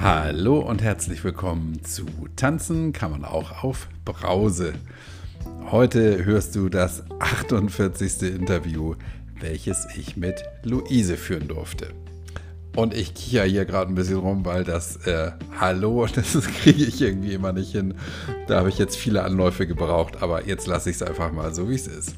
[0.00, 2.06] Hallo und herzlich willkommen zu
[2.36, 4.74] Tanzen kann man auch auf Brause.
[5.72, 8.22] Heute hörst du das 48.
[8.22, 8.94] Interview,
[9.40, 11.92] welches ich mit Luise führen durfte.
[12.76, 17.02] Und ich kicher hier gerade ein bisschen rum, weil das äh, Hallo, das kriege ich
[17.02, 17.94] irgendwie immer nicht hin.
[18.46, 21.68] Da habe ich jetzt viele Anläufe gebraucht, aber jetzt lasse ich es einfach mal so,
[21.68, 22.14] wie es ist.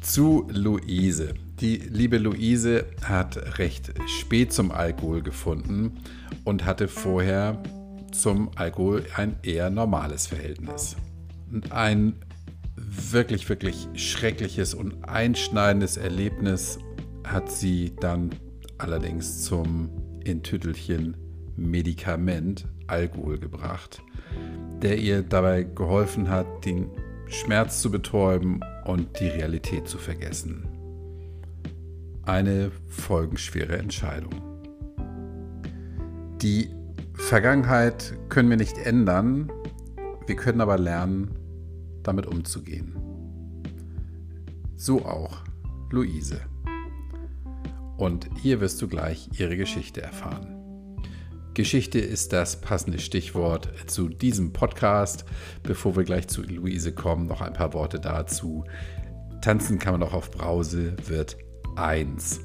[0.00, 1.34] Zu Luise.
[1.62, 6.00] Die liebe Luise hat recht spät zum Alkohol gefunden
[6.42, 7.62] und hatte vorher
[8.10, 10.96] zum Alkohol ein eher normales Verhältnis.
[11.52, 12.14] Und ein
[12.74, 16.80] wirklich, wirklich schreckliches und einschneidendes Erlebnis
[17.22, 18.30] hat sie dann
[18.78, 19.88] allerdings zum
[20.24, 21.16] in Tüttelchen
[21.54, 24.02] Medikament Alkohol gebracht,
[24.82, 26.90] der ihr dabei geholfen hat, den
[27.28, 30.71] Schmerz zu betäuben und die Realität zu vergessen.
[32.24, 34.30] Eine folgenschwere Entscheidung.
[36.40, 36.70] Die
[37.14, 39.50] Vergangenheit können wir nicht ändern,
[40.28, 41.32] wir können aber lernen,
[42.04, 42.96] damit umzugehen.
[44.76, 45.38] So auch
[45.90, 46.40] Luise.
[47.96, 50.62] Und hier wirst du gleich ihre Geschichte erfahren.
[51.54, 55.24] Geschichte ist das passende Stichwort zu diesem Podcast.
[55.64, 58.64] Bevor wir gleich zu Luise kommen, noch ein paar Worte dazu.
[59.42, 61.36] Tanzen kann man auch auf Brause wird
[61.76, 62.40] 1.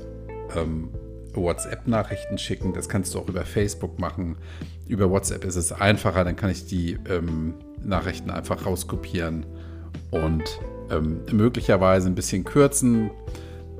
[0.56, 0.90] ähm,
[1.34, 2.74] WhatsApp-Nachrichten schicken.
[2.74, 4.38] Das kannst du auch über Facebook machen.
[4.88, 6.24] Über WhatsApp ist es einfacher.
[6.24, 9.46] Dann kann ich die ähm, Nachrichten einfach rauskopieren
[10.12, 10.44] und
[10.90, 13.12] ähm, möglicherweise ein bisschen kürzen,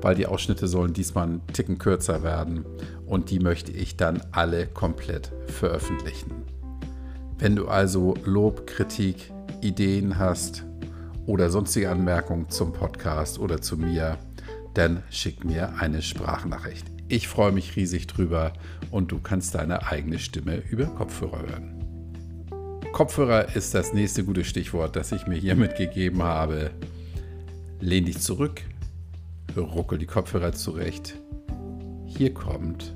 [0.00, 2.64] weil die Ausschnitte sollen diesmal einen Ticken kürzer werden.
[3.06, 6.32] Und die möchte ich dann alle komplett veröffentlichen.
[7.38, 10.64] Wenn du also Lob, Kritik, Ideen hast,
[11.26, 14.16] oder sonstige Anmerkungen zum Podcast oder zu mir,
[14.74, 16.86] dann schick mir eine Sprachnachricht.
[17.08, 18.52] Ich freue mich riesig drüber
[18.90, 21.85] und du kannst deine eigene Stimme über Kopfhörer hören.
[22.96, 26.70] Kopfhörer ist das nächste gute Stichwort, das ich mir hier mitgegeben habe.
[27.78, 28.62] Lehn dich zurück,
[29.54, 31.20] ruckel die Kopfhörer zurecht.
[32.06, 32.94] Hier kommt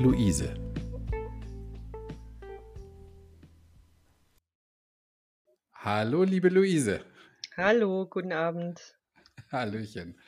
[0.00, 0.52] Luise.
[5.72, 6.98] Hallo, liebe Luise.
[7.56, 8.98] Hallo, guten Abend.
[9.52, 10.18] Hallöchen.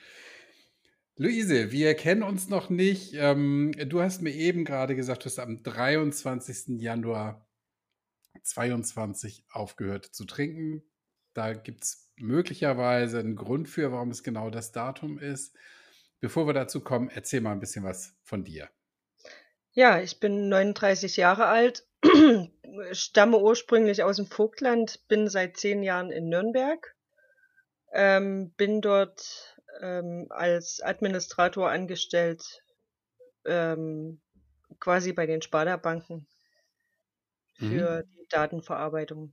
[1.16, 3.14] Luise, wir kennen uns noch nicht.
[3.16, 6.80] Ähm, du hast mir eben gerade gesagt, du hast am 23.
[6.80, 7.44] Januar
[8.42, 10.82] 22 aufgehört zu trinken.
[11.34, 15.56] Da gibt es möglicherweise einen Grund für, warum es genau das Datum ist.
[16.20, 18.68] Bevor wir dazu kommen, erzähl mal ein bisschen was von dir.
[19.72, 21.86] Ja, ich bin 39 Jahre alt,
[22.92, 26.94] stamme ursprünglich aus dem Vogtland, bin seit zehn Jahren in Nürnberg
[27.92, 32.62] ähm, bin dort ähm, als Administrator angestellt,
[33.44, 34.20] ähm,
[34.80, 36.26] quasi bei den Sparda-Banken
[37.54, 38.21] für mhm.
[38.32, 39.32] Datenverarbeitung.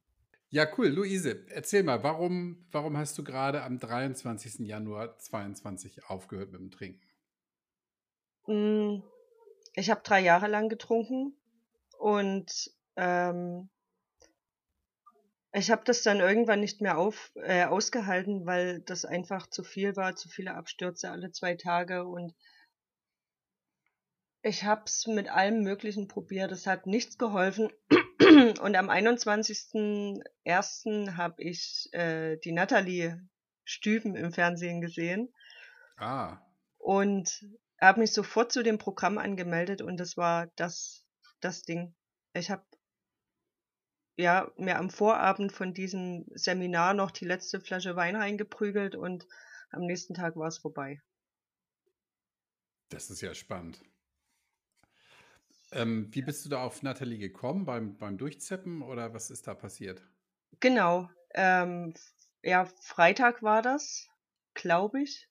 [0.52, 0.88] Ja, cool.
[0.88, 4.68] Luise, erzähl mal, warum, warum hast du gerade am 23.
[4.68, 7.08] Januar 22 aufgehört mit dem Trinken?
[8.46, 9.04] Hm,
[9.74, 11.38] ich habe drei Jahre lang getrunken
[12.00, 13.70] und ähm,
[15.52, 19.96] ich habe das dann irgendwann nicht mehr auf, äh, ausgehalten, weil das einfach zu viel
[19.96, 22.34] war, zu viele Abstürze alle zwei Tage und
[24.42, 27.69] ich habe es mit allem Möglichen probiert, es hat nichts geholfen.
[28.62, 31.16] Und am 21.01.
[31.16, 33.25] habe ich äh, die Natalie
[33.63, 35.33] Stüben im Fernsehen gesehen.
[35.98, 36.39] Ah.
[36.77, 37.45] Und
[37.80, 41.06] habe mich sofort zu dem Programm angemeldet und das war das,
[41.39, 41.95] das Ding.
[42.33, 42.66] Ich habe
[44.18, 49.25] ja, mir am Vorabend von diesem Seminar noch die letzte Flasche Wein reingeprügelt und
[49.72, 51.01] am nächsten Tag war es vorbei.
[52.89, 53.81] Das ist ja spannend.
[55.71, 57.66] Ähm, wie bist du da auf Nathalie gekommen?
[57.66, 60.01] Beim, beim Durchzeppen oder was ist da passiert?
[60.60, 61.10] Genau.
[61.36, 61.94] Ähm,
[62.42, 64.07] ja, Freitag war das,
[64.54, 65.27] glaube ich.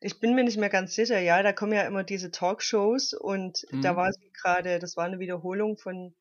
[0.00, 3.64] Ich bin mir nicht mehr ganz sicher, ja, da kommen ja immer diese Talkshows und
[3.70, 3.80] mhm.
[3.80, 6.14] da war sie gerade, das war eine Wiederholung von,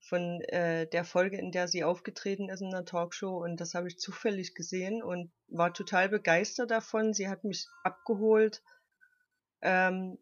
[0.00, 3.86] von äh, der Folge, in der sie aufgetreten ist in der Talkshow und das habe
[3.86, 7.14] ich zufällig gesehen und war total begeistert davon.
[7.14, 8.62] Sie hat mich abgeholt
[9.62, 10.18] ähm,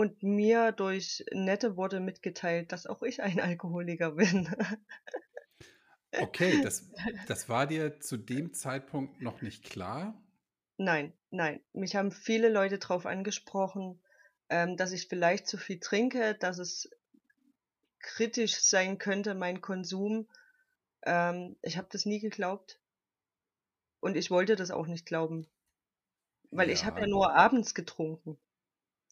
[0.00, 4.48] und mir durch nette Worte mitgeteilt, dass auch ich ein Alkoholiker bin.
[6.18, 6.90] okay, das,
[7.28, 10.18] das war dir zu dem Zeitpunkt noch nicht klar?
[10.78, 11.60] Nein, nein.
[11.74, 14.02] Mich haben viele Leute darauf angesprochen,
[14.48, 16.88] ähm, dass ich vielleicht zu viel trinke, dass es
[17.98, 20.30] kritisch sein könnte, mein Konsum.
[21.02, 22.80] Ähm, ich habe das nie geglaubt.
[24.00, 25.46] Und ich wollte das auch nicht glauben.
[26.50, 26.72] Weil ja.
[26.72, 28.38] ich habe ja nur abends getrunken.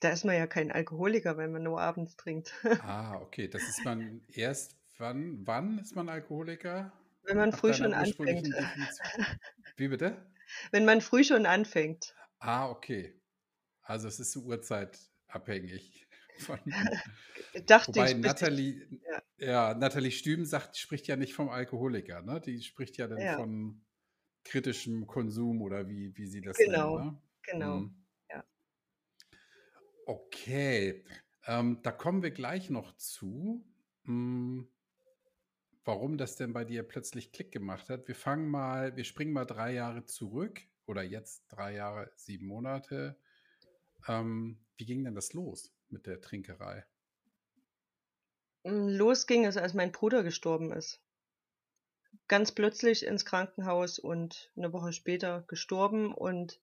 [0.01, 2.53] Da ist man ja kein Alkoholiker, wenn man nur abends trinkt.
[2.83, 3.49] ah, okay.
[3.49, 6.93] Das ist man erst, wann, wann ist man Alkoholiker?
[7.25, 8.49] Wenn man früh schon anfängt.
[9.77, 10.17] Wie bitte?
[10.71, 12.15] Wenn man früh schon anfängt.
[12.39, 13.21] Ah, okay.
[13.83, 16.07] Also es ist uhrzeitabhängig.
[16.39, 16.61] Von,
[17.67, 18.17] Dachte wobei ich.
[18.19, 19.23] Nathalie, ja.
[19.39, 22.41] ja, Nathalie Stüben sagt, spricht ja nicht vom Alkoholiker, ne?
[22.41, 23.37] Die spricht ja dann ja.
[23.37, 23.85] von
[24.45, 27.11] kritischem Konsum oder wie, wie sie das genau, nennen.
[27.11, 27.23] Ne?
[27.43, 28.08] Genau, hm.
[30.09, 31.05] Okay,
[31.45, 33.63] ähm, da kommen wir gleich noch zu,
[34.05, 34.67] hm,
[35.85, 38.09] warum das denn bei dir plötzlich Klick gemacht hat.
[38.09, 43.19] Wir fangen mal, wir springen mal drei Jahre zurück oder jetzt drei Jahre, sieben Monate.
[44.07, 46.87] Ähm, wie ging denn das los mit der Trinkerei?
[48.65, 51.03] Hm, los ging es, als mein Bruder gestorben ist
[52.29, 56.61] ganz plötzlich ins Krankenhaus und eine Woche später gestorben und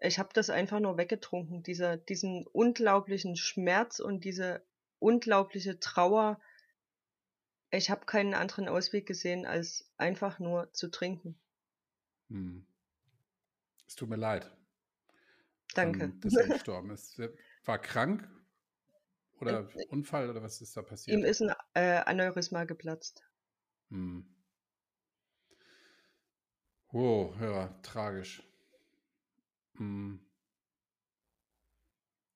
[0.00, 4.62] ich habe das einfach nur weggetrunken, dieser, diesen unglaublichen Schmerz und diese
[4.98, 6.40] unglaubliche Trauer.
[7.70, 11.38] Ich habe keinen anderen Ausweg gesehen, als einfach nur zu trinken.
[12.28, 12.66] Hm.
[13.86, 14.50] Es tut mir leid.
[15.74, 16.04] Danke.
[16.04, 17.20] Ähm, dass er gestorben ist.
[17.64, 18.28] War krank
[19.40, 21.16] oder äh, Unfall oder was ist da passiert?
[21.16, 23.22] Ihm ist ein äh, Aneurysma geplatzt.
[23.90, 24.26] Hm.
[26.90, 28.47] Oh, ja, tragisch.
[29.78, 30.20] Hm.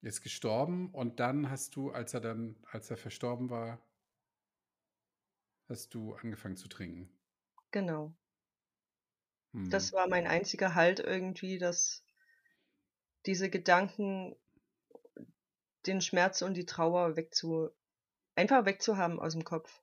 [0.01, 3.81] Ist gestorben und dann hast du, als er dann, als er verstorben war,
[5.69, 7.09] hast du angefangen zu trinken.
[7.71, 8.13] Genau.
[9.53, 9.69] Hm.
[9.69, 12.03] Das war mein einziger Halt irgendwie, dass
[13.25, 14.35] diese Gedanken,
[15.85, 17.69] den Schmerz und die Trauer wegzu,
[18.35, 19.81] einfach wegzuhaben aus dem Kopf.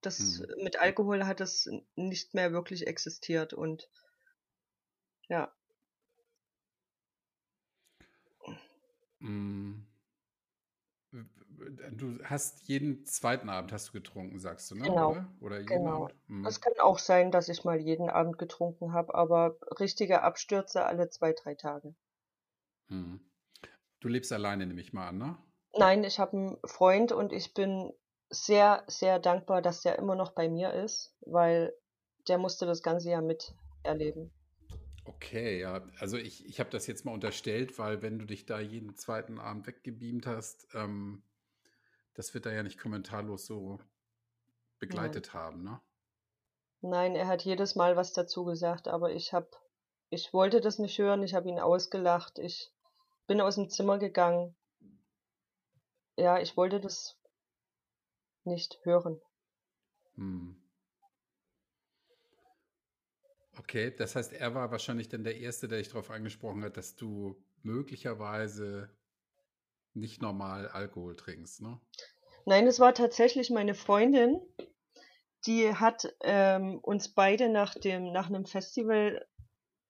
[0.00, 0.62] Das mhm.
[0.62, 3.88] mit Alkohol hat das nicht mehr wirklich existiert und
[5.28, 5.54] ja.
[9.24, 9.86] Mhm.
[11.92, 14.84] Du hast jeden zweiten Abend hast du getrunken, sagst du, ne?
[14.84, 15.10] Genau.
[15.10, 16.04] Oder, Oder jeden genau.
[16.04, 16.14] Abend?
[16.28, 16.46] Mhm.
[16.46, 21.08] Es kann auch sein, dass ich mal jeden Abend getrunken habe, aber richtige Abstürze alle
[21.10, 21.94] zwei, drei Tage.
[22.88, 23.20] Mhm.
[24.00, 25.38] Du lebst alleine, nehme ich mal an, ne?
[25.76, 27.92] Nein, ich habe einen Freund und ich bin
[28.30, 31.72] sehr, sehr dankbar, dass der immer noch bei mir ist, weil
[32.28, 34.32] der musste das ganze Jahr miterleben.
[35.04, 35.86] Okay, ja.
[35.98, 39.38] Also ich, ich habe das jetzt mal unterstellt, weil wenn du dich da jeden zweiten
[39.38, 41.22] Abend weggebeamt hast, ähm,
[42.14, 43.80] das wird da ja nicht kommentarlos so
[44.78, 45.42] begleitet Nein.
[45.42, 45.80] haben, ne?
[46.80, 49.48] Nein, er hat jedes Mal was dazu gesagt, aber ich habe,
[50.10, 52.70] ich wollte das nicht hören, ich habe ihn ausgelacht, ich
[53.26, 54.54] bin aus dem Zimmer gegangen.
[56.16, 57.18] Ja, ich wollte das
[58.44, 59.20] nicht hören.
[60.16, 60.63] Hm.
[63.64, 66.96] Okay, das heißt, er war wahrscheinlich dann der Erste, der dich darauf angesprochen hat, dass
[66.96, 68.90] du möglicherweise
[69.94, 71.80] nicht normal Alkohol trinkst, ne?
[72.44, 74.38] Nein, es war tatsächlich meine Freundin,
[75.46, 79.26] die hat ähm, uns beide nach dem nach einem Festival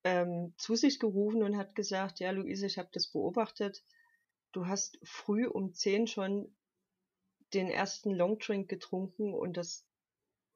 [0.04, 3.82] ähm, zu sich gerufen und hat gesagt, ja Luise, ich habe das beobachtet.
[4.52, 6.54] Du hast früh um zehn schon
[7.54, 9.84] den ersten Longdrink getrunken und das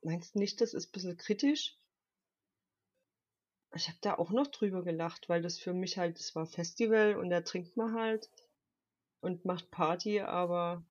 [0.02, 1.76] meinst nicht, das ist ein bisschen kritisch?
[3.75, 7.16] Ich habe da auch noch drüber gelacht, weil das für mich halt, es war Festival
[7.16, 8.30] und da trinkt man halt
[9.20, 10.84] und macht Party, aber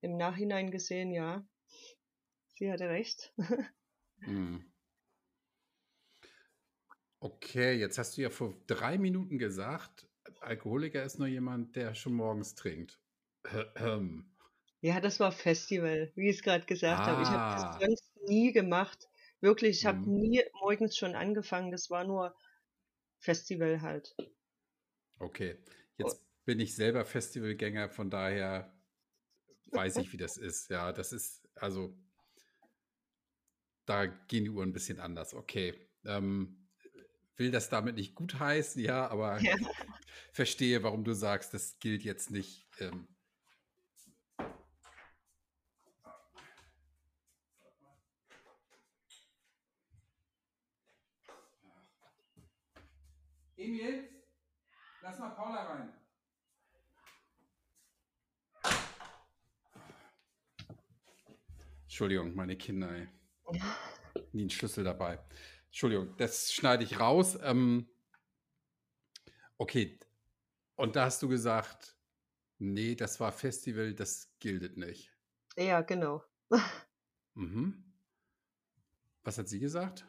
[0.00, 1.46] im Nachhinein gesehen, ja,
[2.54, 3.34] sie hatte recht.
[4.24, 4.70] hm.
[7.22, 10.08] Okay, jetzt hast du ja vor drei Minuten gesagt,
[10.40, 13.00] Alkoholiker ist nur jemand, der schon morgens trinkt.
[14.82, 17.22] Ja, das war Festival, wie ich es gerade gesagt habe.
[17.22, 17.78] Ich habe das Ah.
[17.78, 19.09] sonst nie gemacht.
[19.40, 20.14] Wirklich, ich habe Mhm.
[20.14, 21.70] nie morgens schon angefangen.
[21.70, 22.34] Das war nur
[23.18, 24.14] Festival halt.
[25.18, 25.58] Okay,
[25.98, 28.72] jetzt bin ich selber Festivalgänger, von daher
[29.72, 30.70] weiß ich, wie das ist.
[30.70, 31.94] Ja, das ist, also,
[33.86, 35.34] da gehen die Uhren ein bisschen anders.
[35.34, 35.74] Okay.
[36.04, 36.68] Ähm,
[37.36, 39.56] will das damit nicht gut heißen, ja, aber ja.
[40.32, 42.68] verstehe, warum du sagst, das gilt jetzt nicht.
[42.80, 43.08] Ähm,
[53.60, 54.08] Emil,
[55.02, 55.92] lass mal Paula rein.
[61.82, 63.08] Entschuldigung, meine Kinder, ey.
[64.32, 65.18] Nie einen Schlüssel dabei.
[65.66, 67.38] Entschuldigung, das schneide ich raus.
[67.42, 67.86] Ähm,
[69.58, 69.98] okay,
[70.76, 71.98] und da hast du gesagt,
[72.58, 75.12] nee, das war Festival, das gilt nicht.
[75.56, 76.24] Ja, genau.
[77.34, 77.84] Mhm.
[79.22, 80.04] Was hat sie gesagt?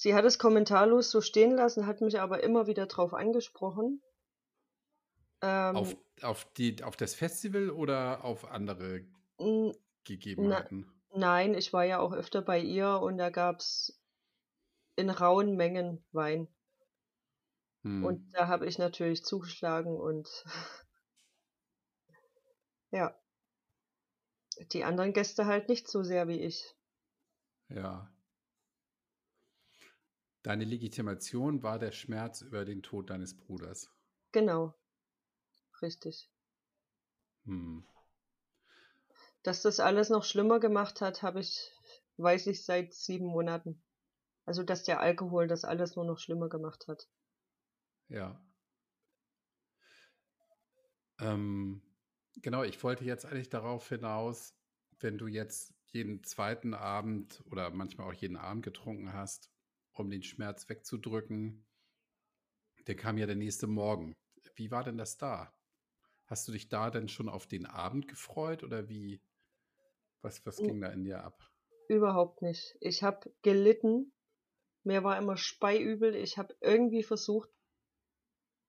[0.00, 4.00] Sie hat es kommentarlos so stehen lassen, hat mich aber immer wieder drauf angesprochen.
[5.42, 9.04] Ähm, auf, auf, die, auf das Festival oder auf andere
[10.04, 10.90] Gegebenheiten?
[11.10, 14.00] Na, Nein, ich war ja auch öfter bei ihr und da gab's
[14.96, 16.48] in rauen Mengen Wein.
[17.82, 18.02] Hm.
[18.02, 20.46] Und da habe ich natürlich zugeschlagen und
[22.90, 23.14] ja.
[24.72, 26.74] Die anderen Gäste halt nicht so sehr wie ich.
[27.68, 28.10] Ja.
[30.42, 33.90] Deine Legitimation war der Schmerz über den Tod deines Bruders.
[34.32, 34.74] Genau.
[35.82, 36.30] Richtig.
[37.44, 37.84] Hm.
[39.42, 41.70] Dass das alles noch schlimmer gemacht hat, habe ich,
[42.16, 43.82] weiß ich seit sieben Monaten.
[44.44, 47.08] Also, dass der Alkohol das alles nur noch schlimmer gemacht hat.
[48.08, 48.42] Ja.
[51.20, 51.82] Ähm,
[52.36, 54.54] genau, ich wollte jetzt eigentlich darauf hinaus,
[54.98, 59.50] wenn du jetzt jeden zweiten Abend oder manchmal auch jeden Abend getrunken hast,
[60.00, 61.64] um den Schmerz wegzudrücken,
[62.86, 64.14] der kam ja der nächste Morgen.
[64.54, 65.52] Wie war denn das da?
[66.26, 69.20] Hast du dich da denn schon auf den Abend gefreut oder wie,
[70.22, 71.50] was, was ging da in dir ab?
[71.88, 72.76] Überhaupt nicht.
[72.80, 74.12] Ich habe gelitten.
[74.82, 76.14] Mir war immer speiübel.
[76.14, 77.50] Ich habe irgendwie versucht,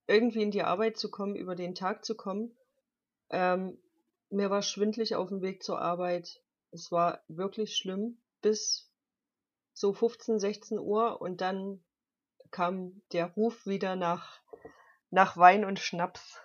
[0.07, 2.57] irgendwie in die Arbeit zu kommen, über den Tag zu kommen.
[3.29, 3.77] Ähm,
[4.29, 6.43] mir war schwindlig auf dem Weg zur Arbeit.
[6.71, 8.90] Es war wirklich schlimm bis
[9.81, 11.83] so 15, 16 Uhr und dann
[12.51, 14.39] kam der Ruf wieder nach,
[15.09, 16.39] nach Wein und Schnaps.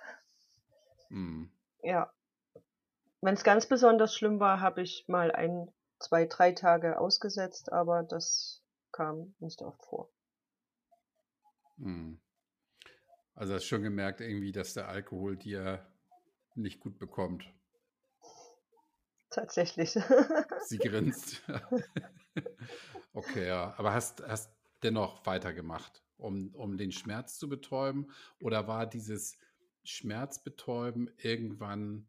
[1.10, 1.44] Mm.
[1.82, 2.10] Ja.
[3.20, 8.02] Wenn es ganz besonders schlimm war, habe ich mal ein, zwei, drei Tage ausgesetzt, aber
[8.02, 10.08] das kam nicht oft vor.
[11.76, 12.18] Hm.
[13.34, 15.86] Also hast schon gemerkt irgendwie, dass der Alkohol dir
[16.54, 17.44] nicht gut bekommt.
[19.28, 19.90] Tatsächlich.
[20.64, 21.42] Sie grinst.
[23.16, 23.74] okay, ja.
[23.76, 28.12] Aber hast, hast dennoch weitergemacht, um, um den Schmerz zu betäuben?
[28.40, 29.36] Oder war dieses
[29.84, 32.08] Schmerzbetäuben irgendwann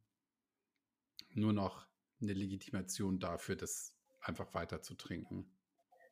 [1.29, 1.87] nur noch
[2.21, 5.51] eine Legitimation dafür, das einfach weiter zu trinken.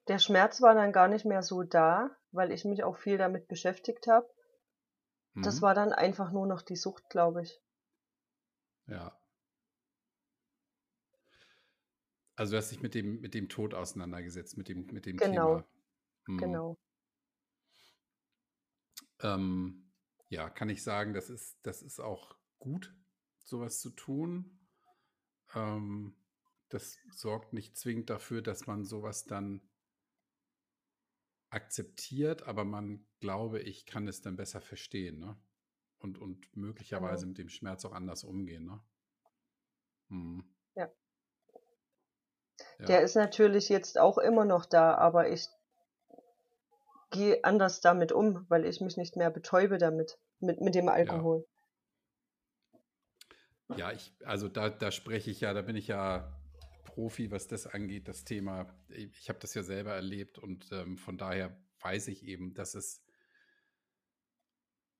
[0.07, 3.47] Der Schmerz war dann gar nicht mehr so da, weil ich mich auch viel damit
[3.47, 4.29] beschäftigt habe.
[5.33, 5.43] Mhm.
[5.43, 7.59] Das war dann einfach nur noch die Sucht, glaube ich.
[8.87, 9.17] Ja.
[12.35, 15.61] Also du hast dich mit dem, mit dem Tod auseinandergesetzt, mit dem, mit dem genau.
[15.61, 15.67] Thema.
[16.27, 16.37] Mhm.
[16.37, 16.77] Genau.
[19.21, 19.91] Ähm,
[20.29, 22.93] ja, kann ich sagen, das ist, das ist auch gut,
[23.43, 24.59] sowas zu tun.
[25.53, 26.15] Ähm,
[26.69, 29.61] das sorgt nicht zwingend dafür, dass man sowas dann
[31.49, 35.39] akzeptiert, aber man, glaube ich, kann es dann besser verstehen, ne?
[35.99, 37.29] Und, und möglicherweise genau.
[37.29, 38.83] mit dem Schmerz auch anders umgehen, ne?
[40.09, 40.54] Hm.
[42.59, 42.65] Ja.
[42.79, 42.85] ja.
[42.85, 45.47] Der ist natürlich jetzt auch immer noch da, aber ich
[47.11, 51.45] gehe anders damit um, weil ich mich nicht mehr betäube damit, mit, mit dem Alkohol.
[53.75, 56.31] Ja, ich, also da, da spreche ich ja, da bin ich ja
[56.85, 58.67] Profi, was das angeht, das Thema.
[58.89, 63.03] Ich habe das ja selber erlebt und ähm, von daher weiß ich eben, dass es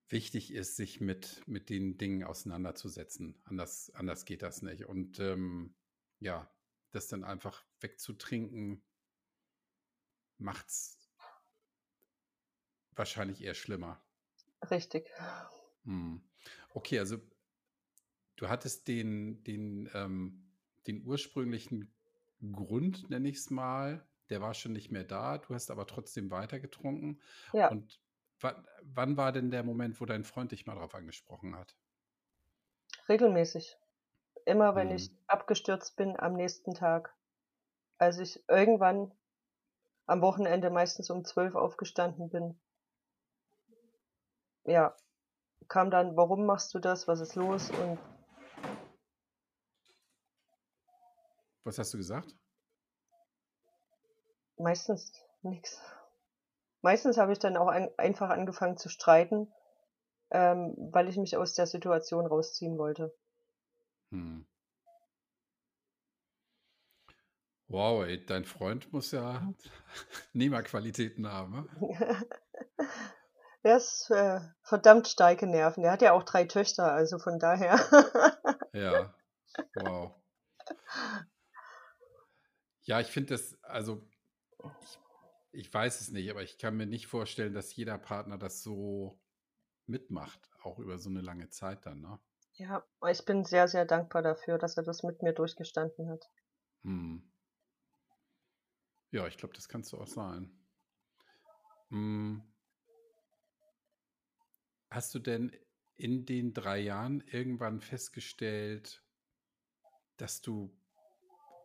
[0.08, 3.40] wichtig ist, sich mit, mit den Dingen auseinanderzusetzen.
[3.44, 4.86] Anders, anders geht das nicht.
[4.86, 5.74] Und ähm,
[6.20, 6.50] ja,
[6.96, 8.82] das dann einfach wegzutrinken,
[10.38, 11.08] macht es
[12.92, 14.02] wahrscheinlich eher schlimmer.
[14.70, 15.10] Richtig.
[15.84, 16.22] Hm.
[16.70, 17.18] Okay, also
[18.36, 20.50] du hattest den, den, ähm,
[20.86, 21.94] den ursprünglichen
[22.52, 26.30] Grund, nenne ich es mal, der war schon nicht mehr da, du hast aber trotzdem
[26.30, 27.20] weiter getrunken.
[27.52, 27.68] Ja.
[27.68, 28.00] Und
[28.40, 31.76] wann war denn der Moment, wo dein Freund dich mal darauf angesprochen hat?
[33.08, 33.76] Regelmäßig.
[34.46, 34.96] Immer wenn hm.
[34.96, 37.14] ich abgestürzt bin am nächsten Tag.
[37.98, 39.12] Als ich irgendwann
[40.06, 42.58] am Wochenende meistens um zwölf aufgestanden bin.
[44.64, 44.96] Ja,
[45.68, 47.70] kam dann, warum machst du das, was ist los?
[47.70, 47.98] Und
[51.64, 52.32] Was hast du gesagt?
[54.56, 55.12] Meistens
[55.42, 55.82] nichts.
[56.80, 59.52] Meistens habe ich dann auch ein, einfach angefangen zu streiten,
[60.30, 63.12] ähm, weil ich mich aus der Situation rausziehen wollte.
[64.16, 64.46] Hm.
[67.68, 69.52] Wow, ey, dein Freund muss ja
[70.32, 71.68] Nehmerqualitäten haben.
[71.80, 72.26] Ne?
[73.62, 75.84] er ist äh, verdammt starke Nerven.
[75.84, 77.74] Er hat ja auch drei Töchter, also von daher.
[78.72, 79.14] ja,
[79.74, 80.14] wow.
[82.84, 84.08] Ja, ich finde das, also
[84.80, 84.98] ich,
[85.66, 89.20] ich weiß es nicht, aber ich kann mir nicht vorstellen, dass jeder Partner das so
[89.86, 92.18] mitmacht, auch über so eine lange Zeit dann, ne?
[92.56, 96.30] Ja, ich bin sehr, sehr dankbar dafür, dass er das mit mir durchgestanden hat.
[96.82, 97.22] Hm.
[99.10, 100.50] Ja, ich glaube, das kannst du auch sein.
[101.90, 102.42] Hm.
[104.90, 105.54] Hast du denn
[105.96, 109.02] in den drei Jahren irgendwann festgestellt,
[110.16, 110.74] dass du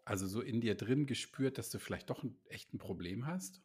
[0.03, 3.61] also so in dir drin gespürt, dass du vielleicht doch ein, echt ein Problem hast?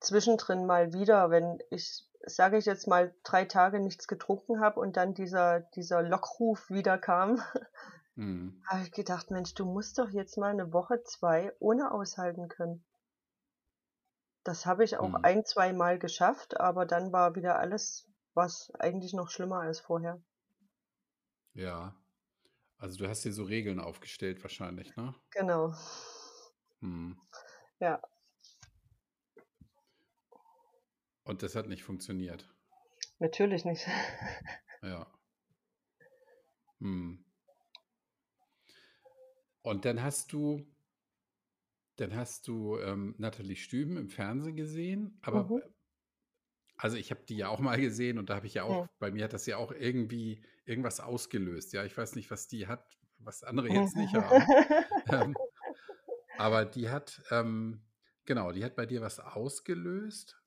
[0.00, 4.96] Zwischendrin mal wieder, wenn ich, sage ich jetzt mal, drei Tage nichts getrunken habe und
[4.96, 7.40] dann dieser, dieser Lockruf wieder kam,
[8.14, 8.62] mhm.
[8.66, 12.84] habe ich gedacht, Mensch, du musst doch jetzt mal eine Woche, zwei ohne aushalten können.
[14.44, 15.18] Das habe ich auch mhm.
[15.22, 20.20] ein, zwei Mal geschafft, aber dann war wieder alles, was eigentlich noch schlimmer als vorher.
[21.52, 21.94] Ja.
[22.78, 25.14] Also du hast dir so Regeln aufgestellt wahrscheinlich, ne?
[25.30, 25.74] Genau.
[26.80, 27.20] Hm.
[27.78, 28.00] Ja.
[31.24, 32.48] Und das hat nicht funktioniert.
[33.18, 33.86] Natürlich nicht.
[34.82, 35.06] ja.
[36.80, 37.24] Hm.
[39.62, 40.66] Und dann hast du,
[41.96, 45.62] dann hast du ähm, Nathalie Stüben im Fernsehen gesehen, aber mhm.
[46.76, 48.90] also ich habe die ja auch mal gesehen und da habe ich ja auch, ja.
[48.98, 51.74] bei mir hat das ja auch irgendwie irgendwas ausgelöst.
[51.74, 54.46] Ja, ich weiß nicht, was die hat, was andere jetzt nicht haben.
[55.12, 55.36] ähm,
[56.38, 57.82] aber die hat, ähm,
[58.24, 60.39] genau, die hat bei dir was ausgelöst.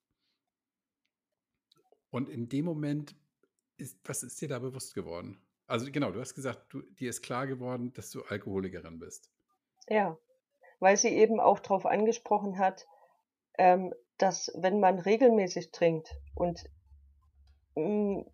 [2.13, 3.15] Und in dem Moment
[3.77, 5.41] ist, was ist dir da bewusst geworden?
[5.65, 9.31] Also genau, du hast gesagt, du, dir ist klar geworden, dass du Alkoholikerin bist.
[9.89, 10.15] Ja,
[10.79, 12.85] weil sie eben auch darauf angesprochen hat,
[13.57, 16.63] ähm, dass wenn man regelmäßig trinkt und
[17.73, 18.25] mh, mm,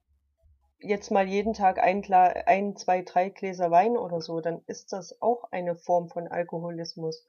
[0.80, 5.22] jetzt mal jeden Tag ein, ein, zwei, drei Gläser Wein oder so, dann ist das
[5.22, 7.26] auch eine Form von Alkoholismus.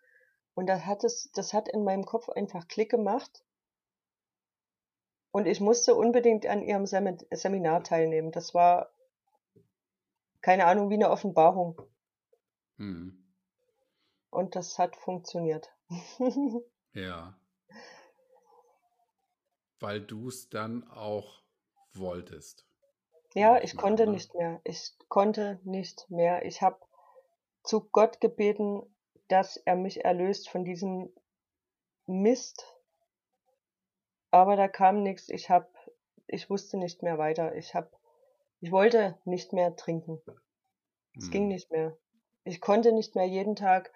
[0.55, 3.45] Und das hat es, das hat in meinem Kopf einfach Klick gemacht.
[5.33, 8.33] Und ich musste unbedingt an ihrem Seminar teilnehmen.
[8.33, 8.91] Das war,
[10.41, 11.81] keine Ahnung, wie eine Offenbarung.
[12.77, 13.21] Hm.
[14.31, 15.73] Und das hat funktioniert.
[16.93, 17.37] ja.
[19.79, 21.43] Weil du es dann auch
[21.95, 22.67] wolltest.
[23.35, 24.13] Ja, ich konnte ne?
[24.13, 24.61] nicht mehr.
[24.65, 26.45] Ich konnte nicht mehr.
[26.45, 26.81] Ich habe
[27.63, 28.83] zu Gott gebeten,
[29.29, 31.13] dass er mich erlöst von diesem
[32.07, 32.65] Mist.
[34.31, 35.29] Aber da kam nichts.
[35.29, 35.73] Ich hab,
[36.27, 37.55] ich wusste nicht mehr weiter.
[37.57, 37.91] Ich hab,
[38.61, 40.21] ich wollte nicht mehr trinken.
[41.17, 41.31] Es hm.
[41.31, 41.97] ging nicht mehr.
[42.45, 43.93] Ich konnte nicht mehr jeden Tag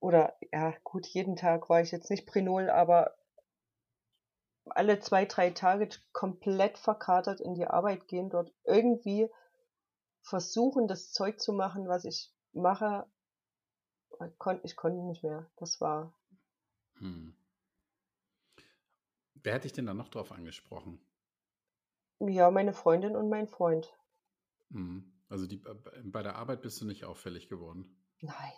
[0.00, 3.14] oder ja, gut, jeden Tag war ich jetzt nicht Prinol, aber
[4.66, 9.28] alle zwei, drei Tage komplett verkatert in die Arbeit gehen, dort irgendwie
[10.22, 13.06] versuchen, das Zeug zu machen, was ich mache.
[14.62, 15.50] Ich konnte nicht mehr.
[15.56, 16.12] Das war.
[16.98, 17.34] Hm.
[19.42, 21.00] Wer hätte ich denn da noch drauf angesprochen?
[22.20, 23.92] Ja, meine Freundin und mein Freund.
[24.70, 25.12] Hm.
[25.28, 25.62] Also die,
[26.04, 27.96] bei der Arbeit bist du nicht auffällig geworden?
[28.20, 28.52] Nein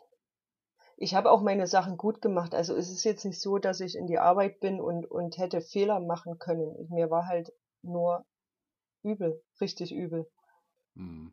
[0.97, 2.55] ich habe auch meine Sachen gut gemacht.
[2.55, 5.61] Also es ist jetzt nicht so, dass ich in die Arbeit bin und, und hätte
[5.61, 6.89] Fehler machen können.
[6.91, 8.25] Mir war halt nur
[9.03, 10.31] übel, richtig übel.
[10.95, 11.33] Hm.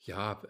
[0.00, 0.42] Ja,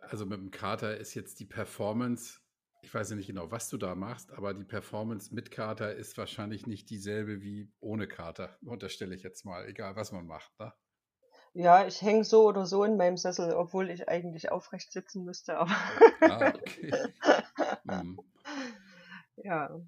[0.00, 2.40] also mit dem Kater ist jetzt die Performance,
[2.84, 6.18] ich weiß ja nicht genau, was du da machst, aber die Performance mit Kater ist
[6.18, 8.58] wahrscheinlich nicht dieselbe wie ohne Kater.
[8.64, 10.52] Unterstelle ich jetzt mal, egal was man macht.
[10.60, 10.72] Ne?
[11.54, 15.56] Ja, ich hänge so oder so in meinem Sessel, obwohl ich eigentlich aufrecht sitzen müsste,
[15.56, 15.74] aber.
[16.20, 16.92] ah, okay.
[17.88, 18.18] Hm.
[19.36, 19.78] Ja.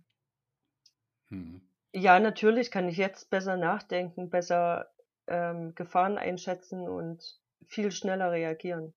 [1.28, 1.68] Hm.
[1.92, 4.90] Ja, natürlich kann ich jetzt besser nachdenken, besser
[5.26, 8.94] ähm, Gefahren einschätzen und viel schneller reagieren.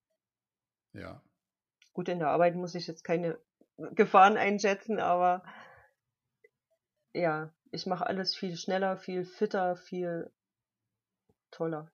[0.94, 1.22] Ja.
[1.94, 3.40] Gut, in der Arbeit muss ich jetzt keine
[3.96, 5.44] Gefahren einschätzen, aber
[7.14, 10.32] ja, ich mache alles viel schneller, viel fitter, viel
[11.52, 11.92] toller.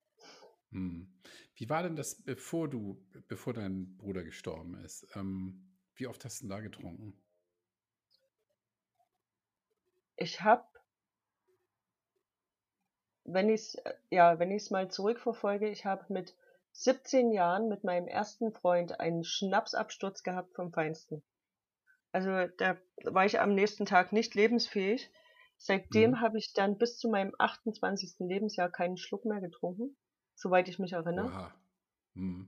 [0.71, 1.11] Hm.
[1.55, 5.07] Wie war denn das, bevor du, bevor dein Bruder gestorben ist?
[5.15, 7.17] Ähm, wie oft hast du denn da getrunken?
[10.17, 10.65] Ich habe,
[13.23, 13.77] wenn ich
[14.09, 16.35] ja, wenn ich es mal zurückverfolge, ich habe mit
[16.73, 21.23] 17 Jahren mit meinem ersten Freund einen Schnapsabsturz gehabt vom Feinsten.
[22.15, 25.11] Also da war ich am nächsten Tag nicht lebensfähig.
[25.57, 26.21] Seitdem Mhm.
[26.21, 28.13] habe ich dann bis zu meinem 28.
[28.19, 29.97] Lebensjahr keinen Schluck mehr getrunken,
[30.33, 31.25] soweit ich mich erinnere.
[31.25, 31.53] Oha.
[32.13, 32.47] Hm.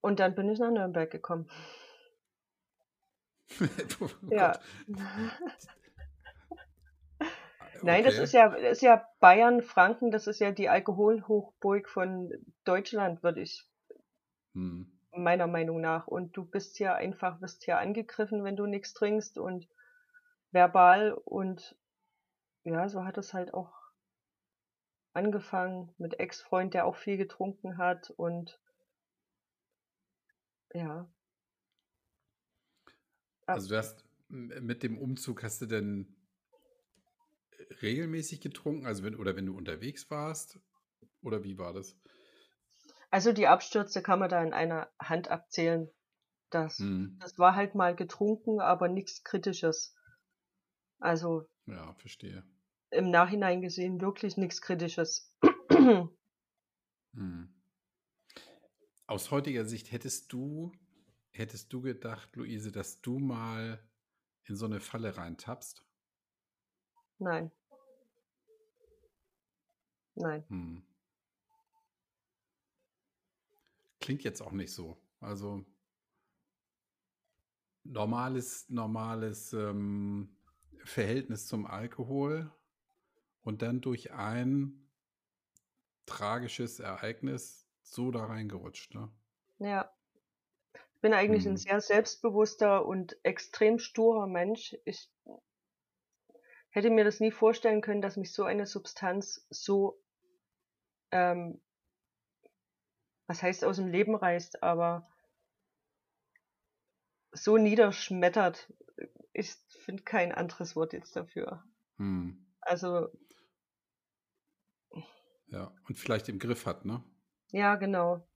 [0.00, 1.48] Und dann bin ich nach Nürnberg gekommen.
[4.00, 4.58] oh Ja.
[7.82, 8.24] Nein, das Okay.
[8.24, 12.32] ist ja, das ist ja Bayern, Franken, das ist ja die Alkoholhochburg von
[12.64, 13.68] Deutschland, würde ich
[14.54, 14.97] Hm.
[15.22, 16.06] Meiner Meinung nach.
[16.06, 19.68] Und du bist ja einfach, wirst ja angegriffen, wenn du nichts trinkst und
[20.50, 21.76] verbal und
[22.64, 23.72] ja, so hat es halt auch
[25.12, 28.60] angefangen mit Ex-Freund, der auch viel getrunken hat und
[30.72, 31.10] ja.
[33.46, 36.14] Also du hast mit dem Umzug hast du denn
[37.82, 40.60] regelmäßig getrunken, also wenn oder wenn du unterwegs warst
[41.22, 41.96] oder wie war das?
[43.10, 45.90] Also die Abstürze kann man da in einer Hand abzählen.
[46.50, 47.16] Das, Hm.
[47.20, 49.94] das war halt mal getrunken, aber nichts Kritisches.
[51.00, 52.44] Also Ja, verstehe.
[52.90, 55.34] im Nachhinein gesehen wirklich nichts Kritisches.
[57.14, 57.48] Hm.
[59.06, 60.72] Aus heutiger Sicht hättest du,
[61.32, 63.82] hättest du gedacht, Luise, dass du mal
[64.44, 65.82] in so eine Falle reintappst?
[67.18, 67.50] Nein.
[70.14, 70.44] Nein.
[70.48, 70.82] Hm.
[74.08, 74.96] Klingt jetzt auch nicht so.
[75.20, 75.66] Also
[77.84, 80.34] normales, normales ähm,
[80.82, 82.50] Verhältnis zum Alkohol
[83.42, 84.88] und dann durch ein
[86.06, 88.94] tragisches Ereignis so da reingerutscht.
[88.94, 89.10] Ne?
[89.58, 89.94] Ja.
[90.94, 91.56] Ich bin eigentlich ein Hm.
[91.58, 94.74] sehr selbstbewusster und extrem sturer Mensch.
[94.86, 95.10] Ich
[96.70, 100.00] hätte mir das nie vorstellen können, dass mich so eine Substanz so,
[101.10, 101.60] ähm,
[103.28, 105.06] was heißt aus dem Leben reißt, aber
[107.32, 108.70] so niederschmettert.
[109.32, 109.52] Ich
[109.84, 111.64] finde kein anderes Wort jetzt dafür.
[111.98, 112.38] Hm.
[112.60, 113.08] Also,
[115.48, 117.02] Ja, und vielleicht im Griff hat, ne?
[117.52, 118.26] ja, genau.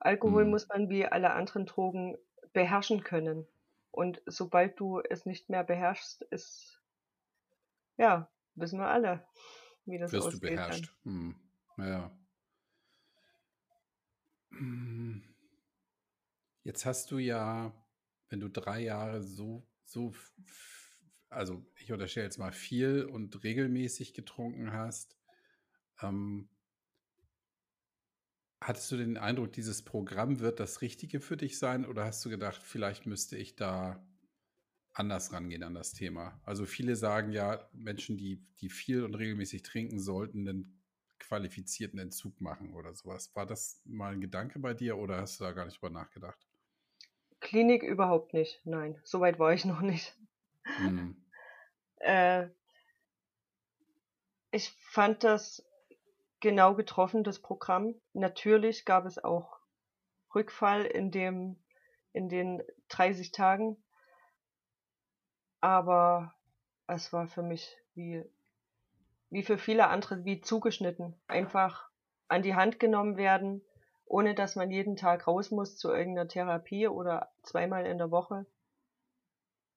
[0.00, 0.50] Alkohol Hm.
[0.50, 2.18] muss man wie alle anderen Drogen
[2.52, 3.46] beherrschen können.
[3.92, 6.82] Und sobald du es nicht mehr beherrschst, ist,
[7.98, 9.26] ja, wissen wir alle,
[9.84, 10.94] wie das Wirst du beherrscht.
[11.04, 11.36] Hm.
[11.76, 12.10] Ja.
[14.58, 15.22] Hm.
[16.64, 17.72] Jetzt hast du ja,
[18.28, 20.12] wenn du drei Jahre so, so,
[21.30, 25.16] also ich unterstelle jetzt mal viel und regelmäßig getrunken hast,
[26.02, 26.48] ähm,
[28.60, 32.28] hattest du den Eindruck, dieses Programm wird das Richtige für dich sein oder hast du
[32.28, 34.04] gedacht, vielleicht müsste ich da
[34.92, 36.40] anders rangehen an das Thema?
[36.44, 40.77] Also viele sagen ja, Menschen, die, die viel und regelmäßig trinken, sollten einen
[41.18, 43.34] qualifizierten Entzug machen oder sowas.
[43.34, 46.38] War das mal ein Gedanke bei dir oder hast du da gar nicht drüber nachgedacht?
[47.40, 50.16] Klinik überhaupt nicht, nein, so weit war ich noch nicht.
[50.64, 51.16] Hm.
[51.96, 52.48] Äh,
[54.50, 55.64] ich fand das
[56.40, 57.94] genau getroffen, das Programm.
[58.12, 59.58] Natürlich gab es auch
[60.34, 61.56] Rückfall in dem,
[62.12, 63.82] in den 30 Tagen,
[65.60, 66.34] aber
[66.86, 68.24] es war für mich wie,
[69.30, 71.14] wie für viele andere, wie zugeschnitten.
[71.26, 71.88] Einfach
[72.28, 73.62] an die Hand genommen werden,
[74.06, 78.46] ohne dass man jeden Tag raus muss zu irgendeiner Therapie oder zweimal in der Woche.